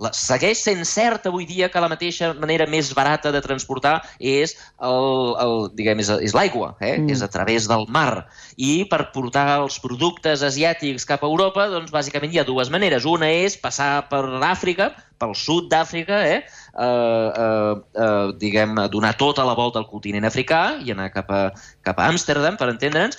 la, 0.01 0.11
segueix 0.15 0.59
sent 0.65 0.83
cert 0.87 1.27
avui 1.29 1.45
dia 1.47 1.69
que 1.71 1.81
la 1.81 1.89
mateixa 1.91 2.31
manera 2.35 2.67
més 2.69 2.91
barata 2.95 3.31
de 3.31 3.41
transportar 3.43 3.95
és 4.19 4.55
el, 4.83 5.35
el 5.41 5.55
diguem, 5.77 6.01
és, 6.03 6.11
és 6.27 6.35
l'aigua, 6.35 6.73
eh? 6.81 6.97
mm. 6.97 7.13
és 7.15 7.23
a 7.23 7.29
través 7.31 7.69
del 7.71 7.87
mar. 7.87 8.25
I 8.57 8.85
per 8.91 9.09
portar 9.15 9.47
els 9.61 9.79
productes 9.83 10.43
asiàtics 10.45 11.07
cap 11.07 11.23
a 11.23 11.29
Europa, 11.31 11.67
doncs 11.71 11.93
bàsicament 11.95 12.33
hi 12.33 12.41
ha 12.41 12.47
dues 12.47 12.71
maneres. 12.73 13.07
Una 13.07 13.31
és 13.31 13.55
passar 13.61 14.07
per 14.11 14.23
Àfrica, 14.45 14.91
pel 15.21 15.31
sud 15.39 15.69
d'Àfrica, 15.71 16.17
eh? 16.27 16.41
Uh, 16.75 16.83
uh, 16.83 17.75
uh, 17.95 18.33
diguem, 18.39 18.75
donar 18.91 19.13
tota 19.15 19.45
la 19.47 19.55
volta 19.55 19.79
al 19.79 19.87
continent 19.87 20.27
africà 20.27 20.75
i 20.83 20.91
anar 20.91 21.07
cap 21.13 21.31
a, 21.31 21.45
cap 21.87 22.01
a 22.01 22.09
Amsterdam, 22.11 22.59
per 22.59 22.67
entendre'ns. 22.73 23.15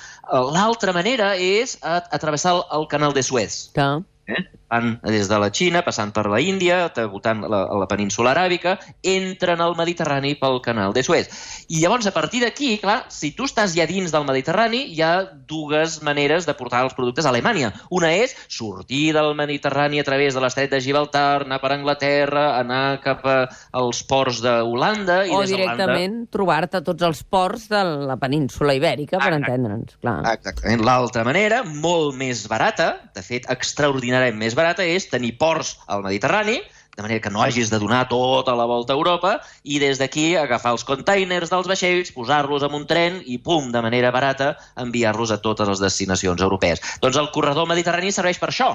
L'altra 0.53 0.93
manera 0.97 1.33
és 1.41 1.79
a, 1.81 2.03
a 2.05 2.21
travessar 2.21 2.59
el, 2.59 2.63
el 2.77 2.87
canal 2.93 3.17
de 3.17 3.25
Suez. 3.25 3.63
Que 3.77 3.89
eh? 4.27 4.45
Van 4.71 4.97
des 5.05 5.29
de 5.29 5.39
la 5.39 5.51
Xina, 5.55 5.83
passant 5.87 6.13
per 6.15 6.27
la 6.31 6.41
Índia, 6.43 6.87
debutant 6.95 7.45
la, 7.47 7.63
la 7.71 7.89
península 7.91 8.33
aràbica, 8.35 8.77
entren 9.07 9.63
al 9.63 9.77
Mediterrani 9.79 10.35
pel 10.41 10.61
canal 10.65 10.95
de 10.97 11.05
Suez. 11.07 11.31
I 11.69 11.83
llavors, 11.83 12.07
a 12.07 12.15
partir 12.15 12.43
d'aquí, 12.45 12.77
clar, 12.83 13.05
si 13.13 13.33
tu 13.37 13.47
estàs 13.47 13.75
ja 13.77 13.87
dins 13.87 14.15
del 14.15 14.27
Mediterrani, 14.27 14.85
hi 14.95 15.03
ha 15.03 15.13
dues 15.49 16.01
maneres 16.07 16.47
de 16.49 16.55
portar 16.59 16.85
els 16.87 16.97
productes 16.99 17.27
a 17.27 17.33
Alemanya. 17.35 17.73
Una 17.95 18.13
és 18.15 18.35
sortir 18.49 19.13
del 19.17 19.35
Mediterrani 19.39 20.01
a 20.03 20.07
través 20.07 20.35
de 20.35 20.43
l'estret 20.43 20.73
de 20.73 20.81
Gibraltar, 20.83 21.45
anar 21.47 21.61
per 21.63 21.73
Anglaterra, 21.77 22.47
anar 22.59 22.99
cap 23.05 23.25
als 23.27 24.03
ports 24.07 24.43
d'Holanda... 24.45 25.23
O 25.31 25.43
des 25.45 25.55
directament 25.55 26.25
trobar-te 26.33 26.83
tots 26.87 27.07
els 27.07 27.23
ports 27.23 27.69
de 27.71 27.83
la 28.09 28.19
península 28.21 28.75
ibèrica, 28.77 29.21
per 29.23 29.35
entendre'ns. 29.37 29.99
Clar. 30.03 30.19
Exactament. 30.35 30.83
L'altra 30.87 31.25
manera, 31.27 31.63
molt 31.67 32.17
més 32.19 32.45
barata, 32.51 32.89
de 33.15 33.23
fet, 33.25 33.49
extraordinàriament 33.53 34.56
barata 34.57 34.85
és 34.85 35.07
tenir 35.13 35.37
ports 35.39 35.77
al 35.87 36.03
Mediterrani, 36.07 36.59
de 36.97 37.05
manera 37.05 37.21
que 37.21 37.31
no 37.31 37.43
hagis 37.45 37.71
de 37.71 37.79
donar 37.79 38.07
tota 38.09 38.55
la 38.57 38.65
volta 38.65 38.95
a 38.95 38.97
Europa 38.97 39.37
i 39.63 39.79
des 39.79 40.01
d'aquí 40.01 40.31
agafar 40.41 40.73
els 40.75 40.85
containers 40.89 41.53
dels 41.53 41.69
vaixells, 41.69 42.13
posar-los 42.17 42.65
en 42.65 42.75
un 42.75 42.87
tren 42.89 43.21
i, 43.25 43.37
pum, 43.37 43.69
de 43.73 43.83
manera 43.85 44.11
barata, 44.11 44.55
enviar-los 44.81 45.31
a 45.31 45.41
totes 45.45 45.69
les 45.69 45.83
destinacions 45.85 46.41
europees. 46.41 46.81
Doncs 47.05 47.21
el 47.21 47.31
corredor 47.37 47.69
mediterrani 47.69 48.13
serveix 48.13 48.41
per 48.41 48.49
això, 48.49 48.73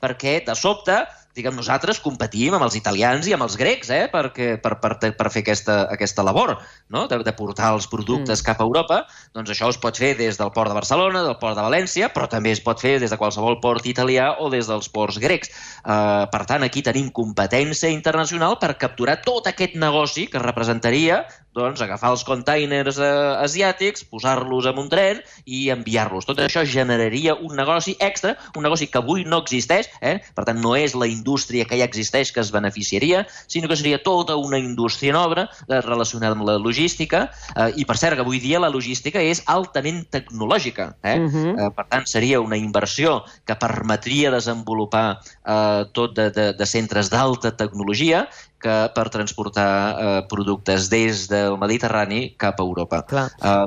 perquè 0.00 0.38
de 0.46 0.56
sobte 0.56 1.02
diguem, 1.38 1.56
nosaltres 1.56 2.00
competim 2.04 2.56
amb 2.56 2.66
els 2.66 2.76
italians 2.78 3.28
i 3.28 3.34
amb 3.36 3.46
els 3.46 3.56
grecs 3.60 3.90
eh, 3.94 4.04
perquè, 4.12 4.50
per, 4.62 4.76
per, 4.82 4.96
per 4.98 5.30
fer 5.32 5.42
aquesta, 5.44 5.80
aquesta 5.94 6.24
labor 6.26 6.56
no? 6.92 7.06
de, 7.10 7.20
de 7.24 7.34
portar 7.36 7.72
els 7.76 7.88
productes 7.90 8.42
mm. 8.42 8.46
cap 8.46 8.60
a 8.60 8.66
Europa. 8.66 9.00
Doncs 9.36 9.54
això 9.54 9.70
es 9.72 9.80
pot 9.80 9.98
fer 9.98 10.14
des 10.18 10.38
del 10.40 10.52
port 10.54 10.72
de 10.72 10.76
Barcelona, 10.78 11.24
del 11.26 11.38
port 11.40 11.56
de 11.58 11.64
València, 11.64 12.10
però 12.14 12.28
també 12.30 12.52
es 12.54 12.62
pot 12.64 12.80
fer 12.82 12.98
des 13.02 13.14
de 13.14 13.20
qualsevol 13.20 13.60
port 13.64 13.86
italià 13.86 14.34
o 14.42 14.50
des 14.52 14.70
dels 14.70 14.90
ports 14.92 15.20
grecs. 15.22 15.52
Uh, 15.84 16.26
per 16.32 16.44
tant, 16.50 16.64
aquí 16.66 16.82
tenim 16.84 17.12
competència 17.14 17.90
internacional 17.92 18.58
per 18.60 18.74
capturar 18.80 19.20
tot 19.24 19.48
aquest 19.50 19.78
negoci 19.78 20.28
que 20.32 20.42
representaria 20.42 21.22
doncs, 21.58 21.80
agafar 21.82 22.12
els 22.14 22.24
containers 22.26 22.98
eh, 23.02 23.08
asiàtics, 23.42 24.04
posar-los 24.12 24.68
en 24.70 24.78
un 24.78 24.90
tren 24.92 25.22
i 25.44 25.68
enviar-los. 25.74 26.28
Tot 26.28 26.40
això 26.44 26.64
generaria 26.68 27.34
un 27.34 27.56
negoci 27.58 27.96
extra, 28.04 28.36
un 28.56 28.66
negoci 28.66 28.88
que 28.92 29.00
avui 29.00 29.24
no 29.26 29.40
existeix, 29.42 29.90
eh? 30.00 30.18
per 30.36 30.46
tant 30.48 30.60
no 30.62 30.76
és 30.78 30.94
la 30.98 31.08
indústria 31.10 31.27
que 31.68 31.78
ja 31.78 31.84
existeix 31.84 32.32
que 32.32 32.40
es 32.40 32.50
beneficiaria, 32.52 33.26
sinó 33.46 33.68
que 33.68 33.76
seria 33.76 34.02
tota 34.02 34.36
una 34.36 34.58
indústria 34.58 35.12
nova 35.12 35.48
eh, 35.68 35.80
relacionada 35.80 36.34
amb 36.36 36.46
la 36.46 36.58
logística 36.58 37.30
eh, 37.56 37.72
i 37.76 37.84
per 37.84 37.96
cert 37.96 38.16
que 38.16 38.24
avui 38.24 38.40
dia 38.40 38.60
la 38.60 38.70
logística 38.70 39.20
és 39.20 39.42
altament 39.46 40.04
tecnològica. 40.10 40.94
Eh? 41.02 41.18
Uh 41.18 41.30
-huh. 41.32 41.54
eh, 41.58 41.70
per 41.74 41.86
tant 41.88 42.06
seria 42.06 42.40
una 42.40 42.56
inversió 42.56 43.24
que 43.44 43.56
permetria 43.56 44.30
desenvolupar 44.30 45.20
eh, 45.46 45.84
tot 45.92 46.16
de, 46.16 46.30
de, 46.30 46.52
de 46.52 46.66
centres 46.66 47.10
d'alta 47.10 47.56
tecnologia 47.56 48.28
que 48.60 48.90
per 48.94 49.08
transportar 49.08 49.72
eh, 49.72 50.22
productes 50.28 50.90
des 50.90 51.28
del 51.28 51.58
Mediterrani 51.58 52.34
cap 52.36 52.60
a 52.60 52.62
Europa. 52.62 53.02
Clar. 53.06 53.30
Eh, 53.42 53.66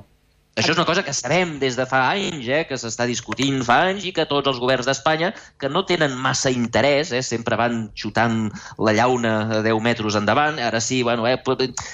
això 0.61 0.75
és 0.75 0.77
una 0.77 0.85
cosa 0.85 1.03
que 1.03 1.13
sabem 1.13 1.55
des 1.59 1.75
de 1.77 1.85
fa 1.89 2.03
anys, 2.11 2.45
eh, 2.47 2.63
que 2.69 2.77
s'està 2.77 3.07
discutint 3.09 3.63
fa 3.65 3.79
anys 3.89 4.05
i 4.05 4.13
que 4.15 4.27
tots 4.29 4.47
els 4.51 4.59
governs 4.61 4.85
d'Espanya, 4.85 5.31
que 5.59 5.69
no 5.69 5.83
tenen 5.89 6.13
massa 6.21 6.51
interès, 6.53 7.11
eh, 7.11 7.23
sempre 7.25 7.57
van 7.57 7.87
xutant 7.97 8.51
la 8.77 8.93
llauna 8.93 9.33
a 9.57 9.61
10 9.65 9.81
metres 9.81 10.17
endavant, 10.19 10.59
ara 10.61 10.81
sí, 10.81 11.01
bueno, 11.03 11.25
eh, 11.27 11.39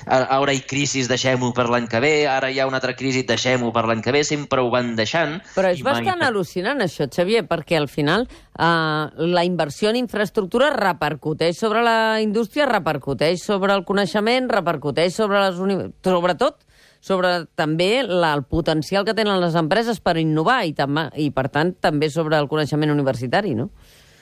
ara 0.07 0.53
hi 0.53 0.61
crisi, 0.67 1.05
deixem-ho 1.07 1.53
per 1.55 1.69
l'any 1.71 1.87
que 1.87 2.01
ve, 2.03 2.13
ara 2.27 2.51
hi 2.51 2.59
ha 2.59 2.67
una 2.67 2.81
altra 2.81 2.95
crisi, 2.97 3.23
deixem-ho 3.23 3.71
per 3.73 3.85
l'any 3.87 4.03
que 4.03 4.11
ve, 4.11 4.23
sempre 4.27 4.61
ho 4.61 4.69
van 4.73 4.95
deixant. 4.99 5.39
Però 5.55 5.71
és 5.71 5.83
bastant 5.85 6.19
mai... 6.19 6.27
al·lucinant 6.27 6.83
això, 6.83 7.07
Xavier, 7.07 7.45
perquè 7.47 7.79
al 7.79 7.87
final 7.87 8.27
eh, 8.27 9.25
la 9.31 9.45
inversió 9.47 9.89
en 9.93 10.01
infraestructura 10.03 10.73
repercuteix 10.75 11.57
sobre 11.57 11.83
la 11.85 12.19
indústria, 12.21 12.67
repercuteix 12.67 13.41
sobre 13.47 13.73
el 13.73 13.85
coneixement, 13.87 14.51
repercuteix 14.51 15.15
sobre 15.15 15.41
les 15.45 15.55
universitats, 15.63 16.17
sobretot 16.17 16.66
sobre 17.01 17.45
també 17.59 18.03
la, 18.03 18.33
el 18.33 18.43
potencial 18.43 19.05
que 19.05 19.15
tenen 19.17 19.41
les 19.43 19.55
empreses 19.59 20.01
per 20.03 20.17
innovar 20.21 20.63
i, 20.67 20.73
tam 20.77 20.99
i, 21.15 21.29
per 21.31 21.47
tant, 21.53 21.75
també 21.81 22.09
sobre 22.13 22.39
el 22.39 22.49
coneixement 22.51 22.93
universitari, 22.93 23.55
no? 23.57 23.69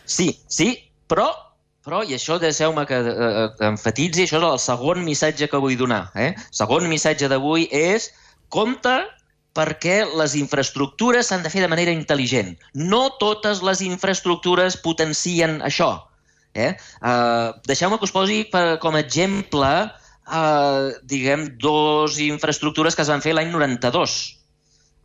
Sí, 0.05 0.31
sí, 0.47 0.73
però 1.09 1.31
però, 1.85 1.99
i 2.01 2.15
això 2.17 2.39
deixeu-me 2.41 2.81
que 2.89 2.97
eh, 2.97 3.11
eh, 3.13 3.49
enfatitzi, 3.67 4.23
això 4.25 4.39
és 4.39 4.45
el 4.47 4.61
segon 4.63 5.03
missatge 5.05 5.45
que 5.51 5.59
vull 5.61 5.75
donar. 5.77 6.07
Eh? 6.17 6.31
El 6.33 6.57
segon 6.57 6.87
missatge 6.89 7.29
d'avui 7.29 7.67
és 7.69 8.07
compte 8.49 8.95
perquè 9.55 9.99
les 10.17 10.33
infraestructures 10.39 11.29
s'han 11.29 11.45
de 11.45 11.51
fer 11.53 11.61
de 11.61 11.69
manera 11.71 11.93
intel·ligent. 11.93 12.55
No 12.73 13.03
totes 13.21 13.61
les 13.63 13.85
infraestructures 13.85 14.79
potencien 14.81 15.59
això. 15.67 15.91
Eh? 16.55 16.73
Uh, 17.03 17.53
Deixeu-me 17.69 17.99
que 18.01 18.09
us 18.09 18.15
posi 18.15 18.41
per, 18.51 18.79
com 18.81 18.97
a 18.97 19.03
exemple 19.05 19.71
eh, 20.31 20.95
diguem, 21.03 21.49
dos 21.61 22.19
infraestructures 22.19 22.95
que 22.95 23.05
es 23.05 23.11
van 23.11 23.23
fer 23.23 23.35
l'any 23.35 23.51
92. 23.53 24.17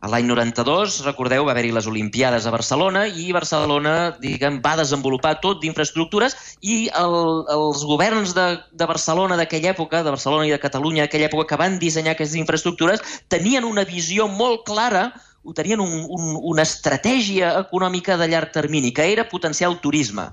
A 0.01 0.09
l'any 0.09 0.25
92, 0.25 0.95
recordeu, 1.05 1.43
va 1.45 1.53
haver-hi 1.53 1.69
les 1.75 1.85
Olimpiades 1.85 2.47
a 2.49 2.53
Barcelona 2.53 3.03
i 3.05 3.27
Barcelona, 3.35 4.15
diguem, 4.23 4.57
va 4.63 4.73
desenvolupar 4.79 5.35
tot 5.43 5.59
d'infraestructures 5.61 6.33
i 6.65 6.87
el, 6.97 7.17
els 7.53 7.83
governs 7.85 8.33
de, 8.33 8.47
de 8.73 8.87
Barcelona 8.89 9.37
d'aquella 9.37 9.75
època, 9.75 10.01
de 10.01 10.15
Barcelona 10.15 10.47
i 10.49 10.55
de 10.55 10.61
Catalunya 10.63 11.05
d'aquella 11.05 11.29
època, 11.29 11.51
que 11.51 11.61
van 11.61 11.77
dissenyar 11.77 12.15
aquestes 12.15 12.39
infraestructures, 12.41 13.05
tenien 13.29 13.67
una 13.67 13.85
visió 13.85 14.25
molt 14.25 14.65
clara 14.65 15.11
ho 15.43 15.53
tenien 15.57 15.81
un, 15.81 15.93
un, 16.09 16.35
una 16.53 16.61
estratègia 16.61 17.55
econòmica 17.59 18.17
de 18.17 18.27
llarg 18.29 18.51
termini, 18.53 18.91
que 18.93 19.07
era 19.13 19.29
potenciar 19.29 19.71
el 19.71 19.79
turisme. 19.81 20.27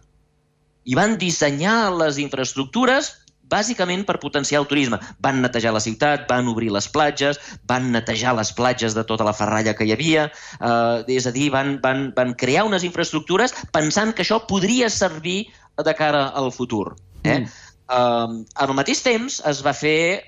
I 0.85 0.97
van 0.97 1.17
dissenyar 1.21 1.93
les 1.97 2.19
infraestructures 2.21 3.15
bàsicament 3.51 4.05
per 4.09 4.19
potenciar 4.23 4.63
el 4.63 4.69
turisme. 4.71 4.99
Van 5.25 5.41
netejar 5.43 5.73
la 5.75 5.83
ciutat, 5.85 6.27
van 6.31 6.49
obrir 6.51 6.71
les 6.75 6.89
platges, 6.93 7.41
van 7.69 7.91
netejar 7.95 8.35
les 8.39 8.53
platges 8.53 8.97
de 8.97 9.05
tota 9.09 9.27
la 9.29 9.35
ferralla 9.37 9.75
que 9.75 9.89
hi 9.89 9.95
havia, 9.97 10.29
eh, 10.61 11.17
és 11.19 11.27
a 11.27 11.35
dir, 11.35 11.51
van, 11.55 11.79
van, 11.83 12.09
van 12.17 12.35
crear 12.35 12.67
unes 12.69 12.85
infraestructures 12.85 13.55
pensant 13.73 14.15
que 14.15 14.25
això 14.27 14.41
podria 14.47 14.91
servir 14.91 15.49
de 15.85 15.95
cara 15.95 16.29
al 16.35 16.53
futur. 16.53 16.97
Eh? 17.23 17.41
Mm. 17.41 17.49
Uh, 17.89 18.45
al 18.61 18.75
mateix 18.77 19.01
temps 19.01 19.39
es 19.49 19.63
va 19.65 19.73
fer 19.73 20.21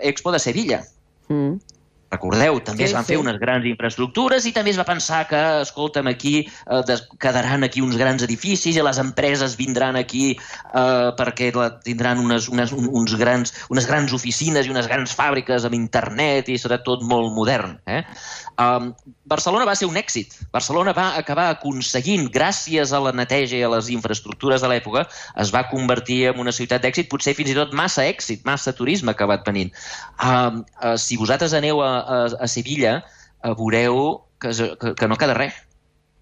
l'Expo 0.00 0.32
de 0.32 0.40
Sevilla. 0.40 0.80
Mm. 1.28 1.58
Recordeu, 2.12 2.58
també 2.60 2.84
sí, 2.84 2.90
es 2.90 2.94
van 2.96 3.06
sí. 3.06 3.14
fer 3.14 3.20
unes 3.22 3.38
grans 3.40 3.64
infraestructures 3.68 4.44
i 4.44 4.52
també 4.52 4.74
es 4.74 4.78
va 4.80 4.84
pensar 4.84 5.22
que, 5.30 5.40
escolta'm, 5.62 6.10
aquí 6.10 6.34
eh, 6.44 6.96
quedaran 7.22 7.64
aquí 7.64 7.80
uns 7.84 7.96
grans 8.00 8.24
edificis 8.26 8.76
i 8.76 8.84
les 8.84 9.00
empreses 9.00 9.56
vindran 9.56 9.96
aquí 9.96 10.34
eh, 10.34 11.08
perquè 11.16 11.52
la, 11.56 11.70
tindran 11.86 12.20
unes, 12.20 12.50
unes, 12.52 12.74
uns 12.76 13.16
grans, 13.16 13.54
unes 13.72 13.88
grans 13.88 14.12
oficines 14.12 14.68
i 14.68 14.74
unes 14.74 14.90
grans 14.90 15.16
fàbriques 15.16 15.64
amb 15.64 15.78
internet 15.78 16.52
i 16.52 16.58
serà 16.60 16.82
tot 16.84 17.04
molt 17.08 17.32
modern. 17.32 17.78
Eh? 17.88 18.02
Um, 18.60 18.92
Barcelona 19.32 19.64
va 19.64 19.74
ser 19.78 19.88
un 19.88 19.96
èxit. 19.96 20.34
Barcelona 20.52 20.92
va 20.92 21.06
acabar 21.16 21.48
aconseguint, 21.52 22.26
gràcies 22.34 22.92
a 22.92 23.00
la 23.00 23.14
neteja 23.16 23.56
i 23.56 23.62
a 23.64 23.70
les 23.72 23.88
infraestructures 23.94 24.60
de 24.60 24.68
l'època, 24.68 25.06
es 25.40 25.52
va 25.54 25.64
convertir 25.70 26.26
en 26.32 26.42
una 26.42 26.52
ciutat 26.52 26.84
d'èxit, 26.84 27.08
potser 27.08 27.32
fins 27.38 27.52
i 27.52 27.56
tot 27.56 27.72
massa 27.76 28.04
èxit, 28.04 28.44
massa 28.44 28.74
turisme 28.76 29.14
que 29.16 29.28
va 29.28 29.38
tenint. 29.46 29.72
Um, 30.20 30.60
uh, 30.82 30.96
si 31.00 31.16
vosaltres 31.20 31.56
aneu 31.56 31.80
a, 31.80 32.01
a, 32.02 32.24
a 32.44 32.50
Sevilla, 32.50 32.98
uh, 33.42 33.54
veureu 33.58 34.22
que, 34.42 34.52
que, 34.52 34.94
que 34.98 35.08
no 35.08 35.20
queda 35.20 35.38
res. 35.38 35.56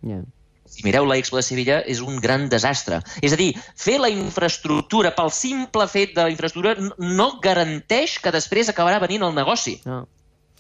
Yeah 0.07 0.23
si 0.71 0.85
mireu 0.87 1.05
l'Expo 1.09 1.39
de 1.39 1.43
Sevilla, 1.43 1.81
és 1.83 1.99
un 2.01 2.21
gran 2.23 2.47
desastre. 2.53 3.01
És 3.27 3.35
a 3.35 3.39
dir, 3.41 3.51
fer 3.75 3.99
la 3.99 4.11
infraestructura 4.13 5.11
pel 5.17 5.33
simple 5.35 5.87
fet 5.91 6.15
de 6.15 6.23
la 6.23 6.33
infraestructura 6.33 6.93
no 7.03 7.29
garanteix 7.43 8.19
que 8.23 8.33
després 8.35 8.71
acabarà 8.71 9.01
venint 9.03 9.27
el 9.27 9.35
negoci. 9.35 9.81
No. 9.85 10.05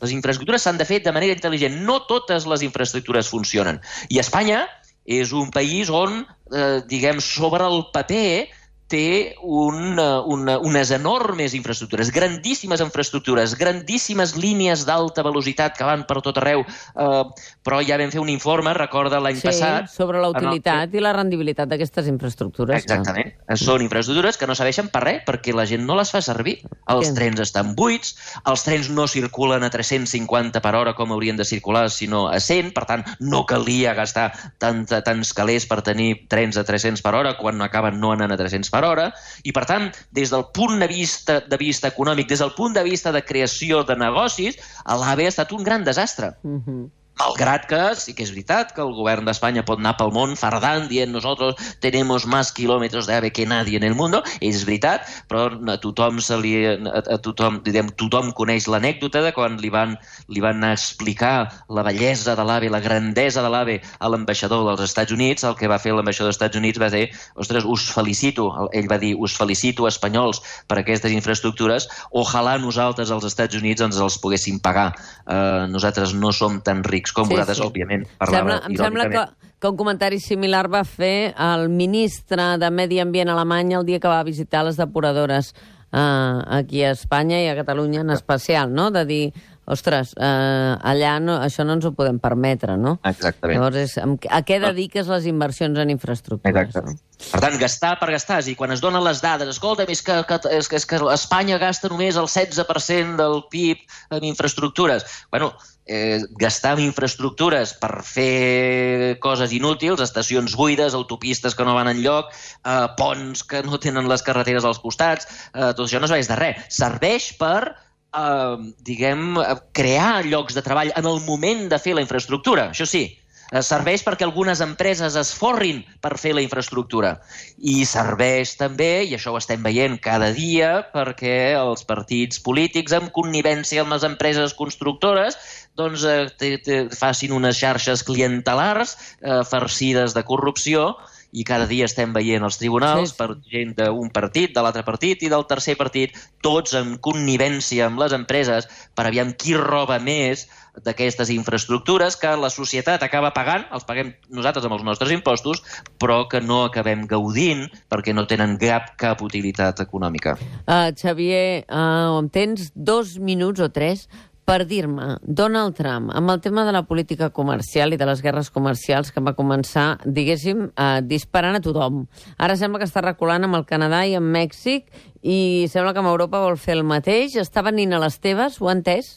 Les 0.03 0.15
infraestructures 0.17 0.65
s'han 0.65 0.81
de 0.81 0.89
fer 0.89 1.00
de 1.05 1.15
manera 1.15 1.37
intel·ligent. 1.37 1.79
No 1.87 2.00
totes 2.11 2.49
les 2.50 2.65
infraestructures 2.67 3.31
funcionen. 3.31 3.81
I 4.11 4.19
Espanya 4.23 4.65
és 5.07 5.35
un 5.37 5.53
país 5.55 5.91
on, 5.95 6.25
eh, 6.50 6.81
diguem, 6.91 7.21
sobre 7.23 7.67
el 7.69 7.85
paper 7.95 8.49
té 8.90 9.37
una, 9.47 10.20
una, 10.26 10.56
unes 10.59 10.90
enormes 10.90 11.54
infraestructures, 11.54 12.11
grandíssimes 12.12 12.82
infraestructures, 12.82 13.54
grandíssimes 13.59 14.35
línies 14.37 14.82
d'alta 14.88 15.23
velocitat 15.26 15.76
que 15.78 15.87
van 15.87 16.02
per 16.09 16.18
tot 16.25 16.40
arreu, 16.42 16.64
eh, 16.66 17.23
però 17.62 17.80
ja 17.87 17.99
vam 18.00 18.11
fer 18.11 18.23
un 18.23 18.32
informe, 18.32 18.75
recorda 18.76 19.20
l'any 19.23 19.38
sí, 19.38 19.47
passat... 19.49 19.90
sobre 19.92 20.20
la 20.23 20.32
utilitat 20.32 20.94
i 20.97 21.02
la 21.02 21.14
rendibilitat 21.14 21.70
d'aquestes 21.70 22.11
infraestructures. 22.11 22.82
Exactament. 22.82 23.32
Que... 23.38 23.59
Són 23.61 23.85
infraestructures 23.85 24.40
que 24.40 24.49
no 24.50 24.59
serveixen 24.59 24.90
per 24.90 25.04
res, 25.06 25.23
perquè 25.28 25.54
la 25.54 25.68
gent 25.70 25.87
no 25.87 25.97
les 25.99 26.11
fa 26.11 26.23
servir. 26.25 26.59
Els 26.90 27.12
trens 27.14 27.40
estan 27.47 27.75
buits, 27.78 28.16
els 28.50 28.66
trens 28.66 28.90
no 28.90 29.06
circulen 29.11 29.62
a 29.62 29.70
350 29.70 30.62
per 30.64 30.75
hora 30.75 30.97
com 30.99 31.14
haurien 31.14 31.38
de 31.38 31.47
circular, 31.47 31.87
sinó 31.94 32.26
a 32.28 32.40
100, 32.42 32.75
per 32.75 32.87
tant, 32.90 33.06
no 33.20 33.44
calia 33.47 33.94
gastar 33.94 34.30
tanta, 34.59 35.02
tants 35.06 35.32
calés 35.37 35.68
per 35.70 35.80
tenir 35.87 36.26
trens 36.32 36.59
a 36.59 36.66
300 36.66 37.04
per 37.04 37.14
hora 37.14 37.37
quan 37.38 37.61
acaben 37.62 38.00
no 38.00 38.12
anant 38.14 38.35
a 38.35 38.38
300 38.40 38.73
per 38.73 38.80
per 38.81 38.89
hora, 38.89 39.11
i 39.45 39.53
per 39.53 39.67
tant, 39.69 39.91
des 40.17 40.33
del 40.33 40.47
punt 40.57 40.81
de 40.81 40.89
vista, 40.91 41.41
de 41.45 41.59
vista 41.61 41.91
econòmic, 41.93 42.31
des 42.33 42.41
del 42.41 42.55
punt 42.57 42.77
de 42.77 42.85
vista 42.87 43.13
de 43.13 43.23
creació 43.27 43.85
de 43.85 43.97
negocis, 44.01 44.57
l'AVE 44.87 45.29
ha 45.29 45.35
estat 45.35 45.53
un 45.53 45.67
gran 45.67 45.85
desastre. 45.85 46.33
Mm 46.43 46.63
-hmm. 46.65 46.89
Malgrat 47.21 47.67
que 47.69 47.81
sí 48.00 48.15
que 48.17 48.25
és 48.25 48.31
veritat 48.33 48.71
que 48.73 48.81
el 48.81 48.95
govern 48.97 49.27
d'Espanya 49.29 49.61
pot 49.69 49.81
anar 49.83 49.93
pel 49.99 50.12
món 50.15 50.33
fardant 50.41 50.87
dient 50.89 51.12
nosotros 51.12 51.59
tenemos 51.85 52.25
más 52.25 52.49
kilómetros 52.57 53.07
de 53.07 53.15
AVE 53.19 53.31
que 53.37 53.45
nadie 53.45 53.77
en 53.77 53.85
el 53.85 53.95
mundo, 53.95 54.23
és 54.41 54.62
veritat, 54.65 55.05
però 55.29 55.50
a 55.69 55.77
tothom 55.83 56.21
se 56.25 56.39
li, 56.41 56.55
a, 56.65 57.19
tothom, 57.21 57.59
diguem, 57.67 57.91
tothom 58.00 58.31
coneix 58.37 58.69
l'anècdota 58.73 59.21
de 59.27 59.35
quan 59.37 59.59
li 59.61 59.69
van, 59.69 59.99
li 60.33 60.41
van 60.41 60.65
explicar 60.71 61.50
la 61.69 61.85
bellesa 61.85 62.37
de 62.39 62.47
l'AVE, 62.49 62.71
la 62.73 62.81
grandesa 62.81 63.45
de 63.45 63.53
l'AVE 63.53 63.77
a 63.99 64.09
l'ambaixador 64.09 64.65
dels 64.71 64.87
Estats 64.89 65.12
Units, 65.12 65.45
el 65.45 65.59
que 65.61 65.69
va 65.69 65.81
fer 65.83 65.93
l'ambaixador 65.93 66.31
dels 66.31 66.39
Estats 66.39 66.57
Units 66.57 66.81
va 66.81 66.89
dir, 66.89 67.05
ostres, 67.37 67.69
us 67.69 67.91
felicito, 67.93 68.49
ell 68.73 68.89
va 68.89 69.00
dir, 69.03 69.12
us 69.21 69.37
felicito 69.37 69.89
espanyols 69.91 70.41
per 70.73 70.81
aquestes 70.81 71.12
infraestructures, 71.12 71.91
ojalà 72.17 72.57
nosaltres 72.65 73.12
als 73.12 73.29
Estats 73.29 73.61
Units 73.61 73.85
ens 73.85 74.00
els 74.00 74.17
poguéssim 74.25 74.57
pagar. 74.65 74.95
Uh, 75.27 75.69
nosaltres 75.69 76.17
no 76.17 76.33
som 76.33 76.62
tan 76.65 76.81
rics 76.87 77.10
com 77.17 77.29
sí, 77.29 77.35
vosaltres, 77.35 77.59
sí. 77.61 77.67
òbviament, 77.67 78.07
parlava 78.21 78.38
sembla, 78.38 78.61
Em 78.69 78.79
sembla 78.79 79.09
que, 79.12 79.26
que 79.61 79.69
un 79.69 79.76
comentari 79.76 80.21
similar 80.23 80.64
va 80.73 80.85
fer 80.88 81.35
el 81.35 81.69
ministre 81.69 82.55
de 82.62 82.71
Medi 82.71 83.00
Ambient 83.02 83.33
alemany 83.33 83.76
el 83.79 83.87
dia 83.88 84.00
que 84.00 84.11
va 84.11 84.23
visitar 84.25 84.64
les 84.67 84.81
depuradores 84.81 85.55
eh, 85.93 86.43
aquí 86.61 86.85
a 86.85 86.93
Espanya 86.97 87.40
i 87.43 87.49
a 87.50 87.57
Catalunya 87.59 88.00
en 88.05 88.11
especial, 88.17 88.73
no? 88.73 88.90
De 88.90 89.05
dir, 89.05 89.25
ostres, 89.71 90.14
eh, 90.19 90.75
allà 90.83 91.14
no, 91.23 91.37
això 91.43 91.64
no 91.67 91.76
ens 91.79 91.87
ho 91.87 91.93
podem 91.97 92.19
permetre, 92.23 92.76
no? 92.76 92.97
Exactament. 93.07 93.59
Llavors, 93.59 93.79
és, 93.79 93.97
a 94.00 94.43
què 94.47 94.59
dediques 94.62 95.11
les 95.11 95.29
inversions 95.31 95.79
en 95.79 95.93
infraestructures? 95.95 96.67
Exacte. 96.67 96.83
No? 96.87 97.26
Per 97.31 97.43
tant, 97.45 97.59
gastar 97.61 97.93
per 98.00 98.11
gastar. 98.14 98.40
I 98.49 98.57
quan 98.59 98.73
es 98.75 98.83
donen 98.83 99.05
les 99.05 99.21
dades, 99.23 99.50
escolta, 99.52 99.87
és 99.87 100.02
que, 100.02 100.17
que, 100.26 100.40
és 100.57 100.71
que, 100.71 100.81
és 100.81 100.88
que 100.88 101.02
Espanya 101.14 101.61
gasta 101.62 101.90
només 101.93 102.19
el 102.19 102.31
16% 102.31 103.21
del 103.21 103.45
PIB 103.52 103.85
en 104.17 104.26
infraestructures. 104.33 105.07
Bueno, 105.31 105.52
eh, 105.87 106.21
gastar 106.39 106.77
en 106.79 106.85
infraestructures 106.87 107.75
per 107.81 108.03
fer 108.07 109.19
coses 109.21 109.53
inútils, 109.57 110.03
estacions 110.05 110.57
buides, 110.57 110.95
autopistes 110.95 111.55
que 111.55 111.67
no 111.67 111.75
van 111.75 111.91
enlloc, 111.91 112.33
eh, 112.65 112.87
ponts 112.99 113.45
que 113.45 113.63
no 113.67 113.81
tenen 113.83 114.09
les 114.09 114.23
carreteres 114.27 114.65
als 114.65 114.83
costats, 114.83 115.27
eh, 115.55 115.73
tot 115.73 115.87
això 115.87 116.01
no 116.01 116.11
serveix 116.11 116.29
de 116.31 116.39
res. 116.41 116.69
Serveix 116.69 117.33
per 117.41 117.75
eh, 118.15 118.57
diguem, 118.87 119.39
crear 119.73 120.27
llocs 120.27 120.55
de 120.55 120.63
treball 120.67 120.93
en 120.97 121.07
el 121.07 121.21
moment 121.27 121.69
de 121.71 121.79
fer 121.79 121.95
la 121.95 122.05
infraestructura, 122.05 122.71
això 122.75 122.87
sí, 122.89 123.05
eh, 123.07 123.30
serveix 123.59 124.04
perquè 124.07 124.26
algunes 124.26 124.61
empreses 124.62 125.16
es 125.19 125.33
forrin 125.35 125.83
per 126.02 126.14
fer 126.23 126.33
la 126.37 126.45
infraestructura. 126.45 127.16
I 127.59 127.83
serveix 127.88 128.54
també, 128.61 129.02
i 129.09 129.16
això 129.16 129.35
ho 129.35 129.40
estem 129.40 129.62
veient 129.66 129.99
cada 130.02 130.30
dia, 130.37 130.71
perquè 130.95 131.52
els 131.59 131.83
partits 131.88 132.38
polítics, 132.42 132.95
en 132.95 133.11
connivència 133.14 133.83
amb 133.83 133.97
les 133.97 134.07
empreses 134.07 134.54
constructores, 134.54 135.38
doncs 135.78 136.04
eh, 136.07 136.85
facin 136.97 137.35
unes 137.35 137.59
xarxes 137.59 138.04
clientelars 138.07 138.97
eh, 139.21 139.42
farcides 139.49 140.14
de 140.14 140.26
corrupció 140.26 140.95
i 141.33 141.45
cada 141.47 141.67
dia 141.71 141.87
estem 141.87 142.13
veient 142.15 142.45
els 142.47 142.59
tribunals 142.59 143.13
Sí, 143.13 143.15
sí. 143.15 143.19
per 143.19 143.29
gent 143.51 143.75
d'un 143.79 144.11
partit, 144.11 144.55
de 144.55 144.63
l'altre 144.65 144.83
partit 144.87 145.23
i 145.23 145.31
del 145.31 145.47
tercer 145.51 145.77
partit, 145.79 146.17
tots 146.43 146.75
en 146.75 146.97
connivència 147.03 147.87
amb 147.87 148.01
les 148.03 148.15
empreses 148.17 148.67
per 148.95 149.07
aviam 149.07 149.33
qui 149.33 149.55
roba 149.59 150.01
més 150.03 150.49
d'aquestes 150.85 151.31
infraestructures 151.35 152.17
que 152.17 152.31
la 152.39 152.51
societat 152.53 153.03
acaba 153.03 153.33
pagant, 153.35 153.67
els 153.75 153.85
paguem 153.89 154.13
nosaltres 154.31 154.65
amb 154.67 154.77
els 154.77 154.85
nostres 154.87 155.13
impostos, 155.13 155.63
però 156.01 156.23
que 156.31 156.41
no 156.41 156.63
acabem 156.69 157.07
gaudint 157.11 157.67
perquè 157.91 158.15
no 158.15 158.27
tenen 158.31 158.57
cap, 158.61 158.95
cap 159.01 159.23
utilitat 159.27 159.83
econòmica. 159.83 160.37
Uh, 160.67 160.91
Xavier, 160.97 161.65
uh, 161.67 162.21
em 162.21 162.31
tens 162.33 162.71
dos 162.75 163.19
minuts 163.19 163.61
o 163.61 163.71
tres 163.73 164.07
per 164.50 164.64
dir-me, 164.66 165.12
Donald 165.23 165.76
Trump, 165.78 166.09
amb 166.11 166.33
el 166.33 166.40
tema 166.42 166.64
de 166.66 166.73
la 166.75 166.83
política 166.83 167.28
comercial 167.30 167.95
i 167.95 167.99
de 168.00 168.07
les 168.09 168.19
guerres 168.25 168.49
comercials 168.50 169.12
que 169.14 169.23
va 169.23 169.37
començar, 169.38 170.00
diguéssim, 170.02 170.64
uh, 170.73 170.99
disparant 171.07 171.54
a 171.54 171.62
tothom. 171.62 172.00
Ara 172.37 172.57
sembla 172.59 172.80
que 172.83 172.88
està 172.88 173.04
reculant 173.04 173.47
amb 173.47 173.61
el 173.61 173.66
Canadà 173.69 174.02
i 174.11 174.16
amb 174.19 174.26
Mèxic 174.35 174.90
i 175.23 175.69
sembla 175.71 175.95
que 175.95 176.02
amb 176.02 176.11
Europa 176.11 176.42
vol 176.42 176.59
fer 176.59 176.75
el 176.75 176.83
mateix. 176.83 177.38
Està 177.38 177.62
venint 177.62 177.95
a 177.95 178.02
les 178.02 178.19
teves, 178.19 178.59
ho 178.59 178.66
ha 178.66 178.75
entès? 178.75 179.12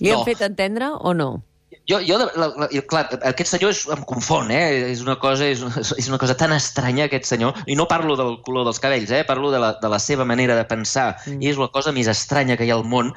Li 0.00 0.10
No. 0.10 0.18
han 0.18 0.26
fet 0.26 0.42
entendre 0.42 0.90
o 0.90 1.14
no? 1.14 1.44
Jo, 1.88 1.98
jo 2.06 2.18
la, 2.20 2.26
la, 2.36 2.48
la, 2.62 2.68
clar, 2.88 3.04
aquest 3.28 3.54
senyor 3.54 3.72
és, 3.74 3.82
em 3.90 4.02
confon, 4.08 4.50
eh? 4.54 4.90
És 4.92 5.02
una, 5.04 5.16
cosa, 5.22 5.46
és, 5.50 5.62
una, 5.64 5.82
és 5.98 6.08
una 6.10 6.18
cosa 6.20 6.36
tan 6.38 6.54
estranya, 6.54 7.06
aquest 7.08 7.30
senyor. 7.30 7.58
I 7.66 7.76
no 7.78 7.88
parlo 7.90 8.16
del 8.18 8.36
color 8.46 8.68
dels 8.68 8.80
cabells, 8.82 9.10
eh? 9.10 9.24
Parlo 9.28 9.50
de 9.54 9.60
la, 9.62 9.72
de 9.82 9.90
la 9.90 10.00
seva 10.02 10.26
manera 10.28 10.56
de 10.58 10.66
pensar. 10.68 11.12
Mm. 11.26 11.40
I 11.42 11.52
és 11.52 11.60
la 11.60 11.70
cosa 11.74 11.94
més 11.94 12.10
estranya 12.12 12.58
que 12.58 12.68
hi 12.68 12.72
ha 12.74 12.78
al 12.78 12.86
món. 12.88 13.12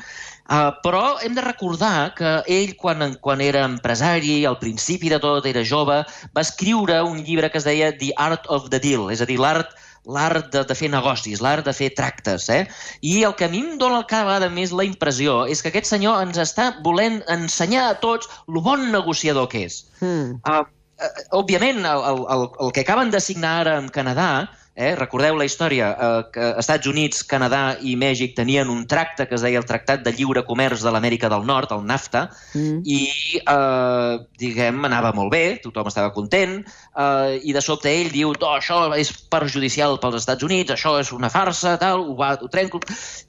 Uh, 0.46 0.70
però 0.84 1.16
hem 1.26 1.34
de 1.34 1.42
recordar 1.42 2.14
que 2.18 2.36
ell, 2.54 2.76
quan, 2.78 3.16
quan 3.22 3.42
era 3.42 3.64
empresari, 3.66 4.44
al 4.46 4.60
principi 4.62 5.10
de 5.10 5.18
tot, 5.22 5.48
era 5.50 5.66
jove, 5.66 6.04
va 6.06 6.44
escriure 6.46 7.02
un 7.02 7.24
llibre 7.26 7.50
que 7.50 7.58
es 7.58 7.66
deia 7.66 7.90
The 7.98 8.14
Art 8.22 8.46
of 8.54 8.70
the 8.70 8.80
Deal, 8.82 9.10
és 9.14 9.26
a 9.26 9.30
dir, 9.30 9.40
l'art 9.42 9.74
l'art 10.06 10.52
de, 10.54 10.64
de 10.68 10.78
fer 10.78 10.90
negocis, 10.94 11.42
l'art 11.44 11.66
de 11.66 11.74
fer 11.76 11.92
tractes. 11.98 12.48
Eh? 12.50 12.64
I 13.02 13.24
el 13.28 13.36
que 13.40 13.48
a 13.48 13.52
mi 13.52 13.64
em 13.64 13.78
dona 13.82 14.04
cada 14.10 14.30
vegada 14.30 14.50
més 14.54 14.74
la 14.76 14.86
impressió 14.88 15.44
és 15.52 15.62
que 15.62 15.72
aquest 15.74 15.92
senyor 15.92 16.24
ens 16.26 16.40
està 16.42 16.72
volent 16.86 17.22
ensenyar 17.32 17.90
a 17.90 17.98
tots 18.04 18.30
lo 18.48 18.64
bon 18.66 18.90
negociador 18.94 19.50
que 19.52 19.66
és. 19.70 19.82
Hmm. 20.02 20.38
Uh, 20.46 20.62
uh, 21.02 21.12
òbviament, 21.42 21.84
el, 21.86 22.06
el, 22.12 22.22
el, 22.36 22.48
el 22.68 22.76
que 22.76 22.86
acaben 22.86 23.14
de 23.14 23.24
signar 23.24 23.60
ara 23.64 23.80
amb 23.82 23.94
Canadà, 23.96 24.30
eh, 24.76 24.94
recordeu 24.96 25.38
la 25.40 25.46
història, 25.48 25.90
eh, 25.96 26.24
que 26.34 26.50
Estats 26.60 26.88
Units, 26.88 27.24
Canadà 27.24 27.78
i 27.82 27.96
Mèxic 27.96 28.36
tenien 28.36 28.70
un 28.70 28.84
tracte 28.88 29.26
que 29.28 29.36
es 29.36 29.42
deia 29.42 29.60
el 29.62 29.66
Tractat 29.66 30.04
de 30.04 30.12
Lliure 30.12 30.44
Comerç 30.46 30.84
de 30.84 30.92
l'Amèrica 30.92 31.30
del 31.32 31.46
Nord, 31.48 31.72
el 31.72 31.86
NAFTA, 31.88 32.30
Mm. 32.54 32.82
i, 32.84 33.40
eh, 33.40 34.20
diguem, 34.38 34.84
anava 34.86 35.14
molt 35.16 35.32
bé, 35.32 35.60
tothom 35.64 35.88
estava 35.88 36.12
content, 36.14 36.66
eh, 36.98 37.40
i 37.44 37.54
de 37.54 37.62
sobte 37.62 37.90
ell 37.90 38.12
diu, 38.12 38.34
oh, 38.36 38.54
això 38.56 38.94
és 38.98 39.12
perjudicial 39.32 40.00
pels 40.00 40.16
Estats 40.22 40.44
Units, 40.44 40.72
això 40.72 41.00
és 41.00 41.12
una 41.12 41.30
farsa, 41.30 41.78
tal, 41.80 42.02
ho, 42.02 42.16
va, 42.16 42.34
ho 42.42 42.50
trenco, 42.52 42.80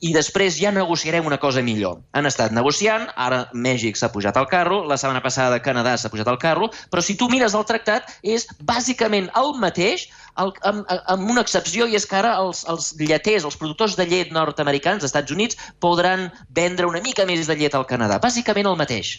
i 0.00 0.12
després 0.12 0.58
ja 0.58 0.72
negociarem 0.72 1.26
una 1.26 1.38
cosa 1.38 1.62
millor. 1.62 2.00
Han 2.12 2.26
estat 2.26 2.50
negociant, 2.50 3.08
ara 3.16 3.46
Mèxic 3.54 3.96
s'ha 3.96 4.10
pujat 4.12 4.36
al 4.36 4.48
carro, 4.48 4.84
la 4.84 4.96
setmana 4.96 5.22
passada 5.22 5.62
Canadà 5.62 5.96
s'ha 5.96 6.10
pujat 6.10 6.26
al 6.28 6.38
carro, 6.38 6.70
però 6.90 7.02
si 7.02 7.16
tu 7.16 7.28
mires 7.28 7.54
el 7.54 7.64
tractat 7.64 8.10
és 8.22 8.46
bàsicament 8.62 9.30
el 9.36 9.54
mateix, 9.60 10.08
el, 10.36 10.52
amb, 10.68 10.84
amb 11.06 11.22
una 11.36 11.44
excepció, 11.44 11.86
i 11.86 11.94
és 12.00 12.08
que 12.08 12.16
ara 12.18 12.34
els, 12.40 12.64
els 12.72 12.90
lleters, 12.99 13.44
els 13.44 13.56
productors 13.60 13.94
de 14.00 14.08
llet 14.08 14.32
nord-americans 14.34 15.04
dels 15.04 15.12
Estats 15.12 15.32
Units 15.36 15.56
podran 15.84 16.30
vendre 16.56 16.88
una 16.88 17.02
mica 17.04 17.28
més 17.28 17.46
de 17.46 17.54
llet 17.60 17.76
al 17.76 17.86
Canadà. 17.86 18.18
Bàsicament 18.25 18.66
el 18.66 18.78
mateix. 18.80 19.18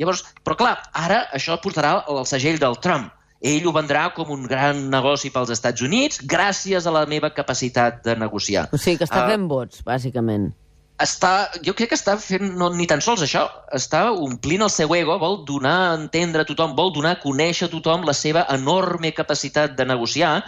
Llavors, 0.00 0.22
però 0.46 0.56
clar, 0.56 0.76
ara 0.96 1.26
això 1.36 1.58
portarà 1.60 1.98
el 2.08 2.22
segell 2.24 2.56
del 2.62 2.78
Trump. 2.80 3.10
Ell 3.40 3.66
ho 3.68 3.72
vendrà 3.72 4.06
com 4.16 4.30
un 4.32 4.46
gran 4.48 4.86
negoci 4.92 5.30
pels 5.32 5.50
Estats 5.52 5.80
Units 5.84 6.20
gràcies 6.28 6.86
a 6.86 6.92
la 6.92 7.06
meva 7.08 7.30
capacitat 7.32 8.02
de 8.04 8.14
negociar. 8.16 8.66
O 8.72 8.76
sigui 8.80 8.98
que 9.00 9.04
està 9.08 9.24
Ah. 9.24 9.28
fent 9.28 9.46
vots, 9.48 9.82
bàsicament. 9.84 10.50
Està, 11.00 11.48
jo 11.64 11.72
crec 11.72 11.88
que 11.88 11.96
està 11.96 12.18
fent 12.20 12.50
no, 12.60 12.68
ni 12.76 12.86
tan 12.86 13.00
sols 13.00 13.22
això, 13.24 13.46
està 13.72 14.10
omplint 14.12 14.60
el 14.60 14.68
seu 14.68 14.92
ego, 14.94 15.16
vol 15.18 15.38
donar 15.48 15.76
a 15.88 15.94
entendre 15.96 16.42
a 16.42 16.44
tothom, 16.44 16.74
vol 16.76 16.92
donar 16.92 17.14
a 17.16 17.20
conèixer 17.22 17.68
a 17.68 17.72
tothom 17.72 18.04
la 18.04 18.12
seva 18.12 18.44
enorme 18.52 19.14
capacitat 19.16 19.76
de 19.78 19.86
negociar, 19.88 20.44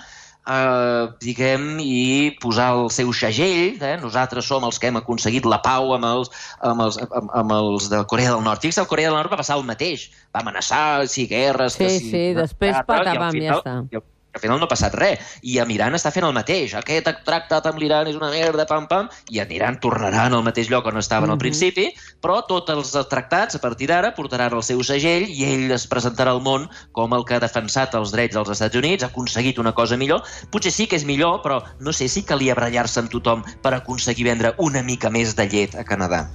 eh, 0.49 1.09
diguem, 1.23 1.79
i 1.81 2.37
posar 2.43 2.71
el 2.77 2.91
seu 2.91 3.13
segell. 3.13 3.79
Eh? 3.83 3.97
Nosaltres 4.03 4.47
som 4.49 4.65
els 4.69 4.79
que 4.79 4.89
hem 4.91 4.97
aconseguit 5.01 5.47
la 5.49 5.61
pau 5.63 5.95
amb 5.97 6.05
els, 6.09 6.31
amb 6.61 6.83
els, 6.87 6.99
amb, 7.09 7.31
amb 7.43 7.53
els 7.59 7.91
de 7.93 8.05
Corea 8.11 8.35
del 8.35 8.45
Nord. 8.45 8.63
Fixa't, 8.63 8.89
Corea 8.91 9.11
del 9.11 9.19
Nord 9.19 9.33
va 9.33 9.41
passar 9.43 9.59
el 9.61 9.65
mateix. 9.69 10.09
Va 10.35 10.41
amenaçar, 10.45 11.07
sí, 11.09 11.27
guerres... 11.31 11.77
que 11.77 11.91
Sí, 11.91 12.11
sí, 12.11 12.25
després 12.35 12.77
pam, 12.87 13.05
ja 13.07 13.59
està. 13.61 13.77
i 13.91 13.97
al- 14.01 14.09
al 14.33 14.41
final 14.41 14.59
no 14.59 14.65
ha 14.65 14.69
passat 14.69 14.95
res. 14.95 15.19
I 15.43 15.59
amb 15.63 15.71
Iran 15.75 15.95
està 15.95 16.11
fent 16.13 16.25
el 16.25 16.33
mateix. 16.33 16.75
Aquest 16.79 17.09
tractat 17.27 17.67
amb 17.69 17.79
l'Iran 17.79 18.09
és 18.09 18.17
una 18.17 18.31
merda, 18.33 18.67
pam, 18.67 18.87
pam, 18.89 19.11
i 19.31 19.41
en 19.43 19.53
Iran 19.53 19.79
tornaran 19.81 20.33
al 20.33 20.45
mateix 20.47 20.71
lloc 20.71 20.87
on 20.87 20.97
estaven 20.99 21.31
al 21.31 21.37
Mhm. 21.37 21.41
principi, 21.41 21.95
però 22.23 22.43
tots 22.47 22.71
els 22.71 22.93
tractats, 23.09 23.55
a 23.55 23.61
partir 23.61 23.89
d'ara, 23.89 24.15
portaran 24.15 24.53
el 24.55 24.63
seu 24.63 24.83
segell 24.83 25.29
i 25.29 25.45
ell 25.45 25.71
es 25.73 25.89
presentarà 25.89 26.31
al 26.31 26.41
món 26.41 26.69
com 26.93 27.13
el 27.13 27.25
que 27.25 27.35
ha 27.35 27.41
defensat 27.41 27.95
els 27.95 28.13
drets 28.13 28.35
dels 28.35 28.49
Estats 28.49 28.77
Units, 28.77 29.03
ha 29.03 29.09
aconseguit 29.09 29.59
una 29.59 29.73
cosa 29.73 29.97
millor. 29.97 30.23
Potser 30.51 30.73
sí 30.73 30.87
que 30.87 30.97
és 30.97 31.05
millor, 31.05 31.43
però 31.43 31.63
no 31.81 31.93
sé 31.93 32.09
si 32.09 32.23
calia 32.23 32.55
barallar-se 32.55 33.01
amb 33.01 33.11
tothom 33.11 33.45
per 33.63 33.75
aconseguir 33.75 34.25
vendre 34.25 34.55
una 34.59 34.83
mica 34.83 35.11
més 35.11 35.37
de 35.37 35.47
llet 35.47 35.75
a 35.75 35.85
Canadà. 35.85 36.31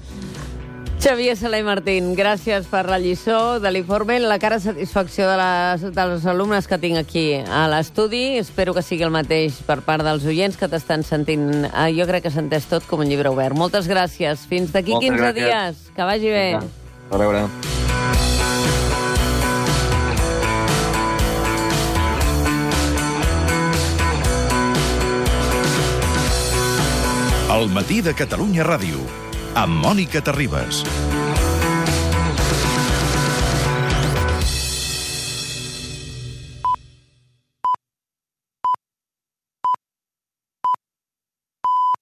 Xavier 0.99 1.35
Sala 1.37 1.59
i 1.61 1.63
Martín, 1.63 2.15
gràcies 2.17 2.65
per 2.71 2.87
la 2.89 2.97
lliçó 2.99 3.59
de 3.61 3.69
l'informe, 3.71 4.17
la 4.19 4.39
cara 4.41 4.57
de 4.57 4.63
satisfacció 4.65 5.27
de 5.29 5.35
les, 5.37 5.83
dels 5.95 6.25
alumnes 6.25 6.67
que 6.67 6.79
tinc 6.81 6.97
aquí 6.97 7.25
a 7.45 7.67
l'estudi. 7.69 8.39
Espero 8.41 8.73
que 8.73 8.81
sigui 8.83 9.05
el 9.05 9.13
mateix 9.13 9.59
per 9.67 9.77
part 9.85 10.03
dels 10.07 10.25
oients 10.25 10.57
que 10.57 10.67
t'estan 10.71 11.05
sentint. 11.05 11.47
Eh, 11.69 11.87
Jo 11.97 12.09
crec 12.09 12.25
que 12.25 12.33
s'ha 12.33 12.41
entès 12.41 12.65
tot 12.71 12.83
com 12.89 13.05
un 13.05 13.11
llibre 13.13 13.29
obert. 13.29 13.55
Moltes 13.55 13.87
gràcies. 13.87 14.47
Fins 14.49 14.73
d'aquí 14.73 14.97
Moltes 14.97 15.13
15 15.13 15.23
gràcies. 15.23 15.45
dies. 15.45 15.89
Que 15.95 16.03
vagi 16.11 16.33
bé. 16.33 16.47
A 17.11 17.17
veure. 17.17 17.45
El 27.57 27.69
matí 27.73 28.01
de 28.05 28.13
Catalunya 28.13 28.63
Ràdio, 28.67 28.99
amb 29.57 29.81
Mònica 29.81 30.21
Terribas. 30.21 30.83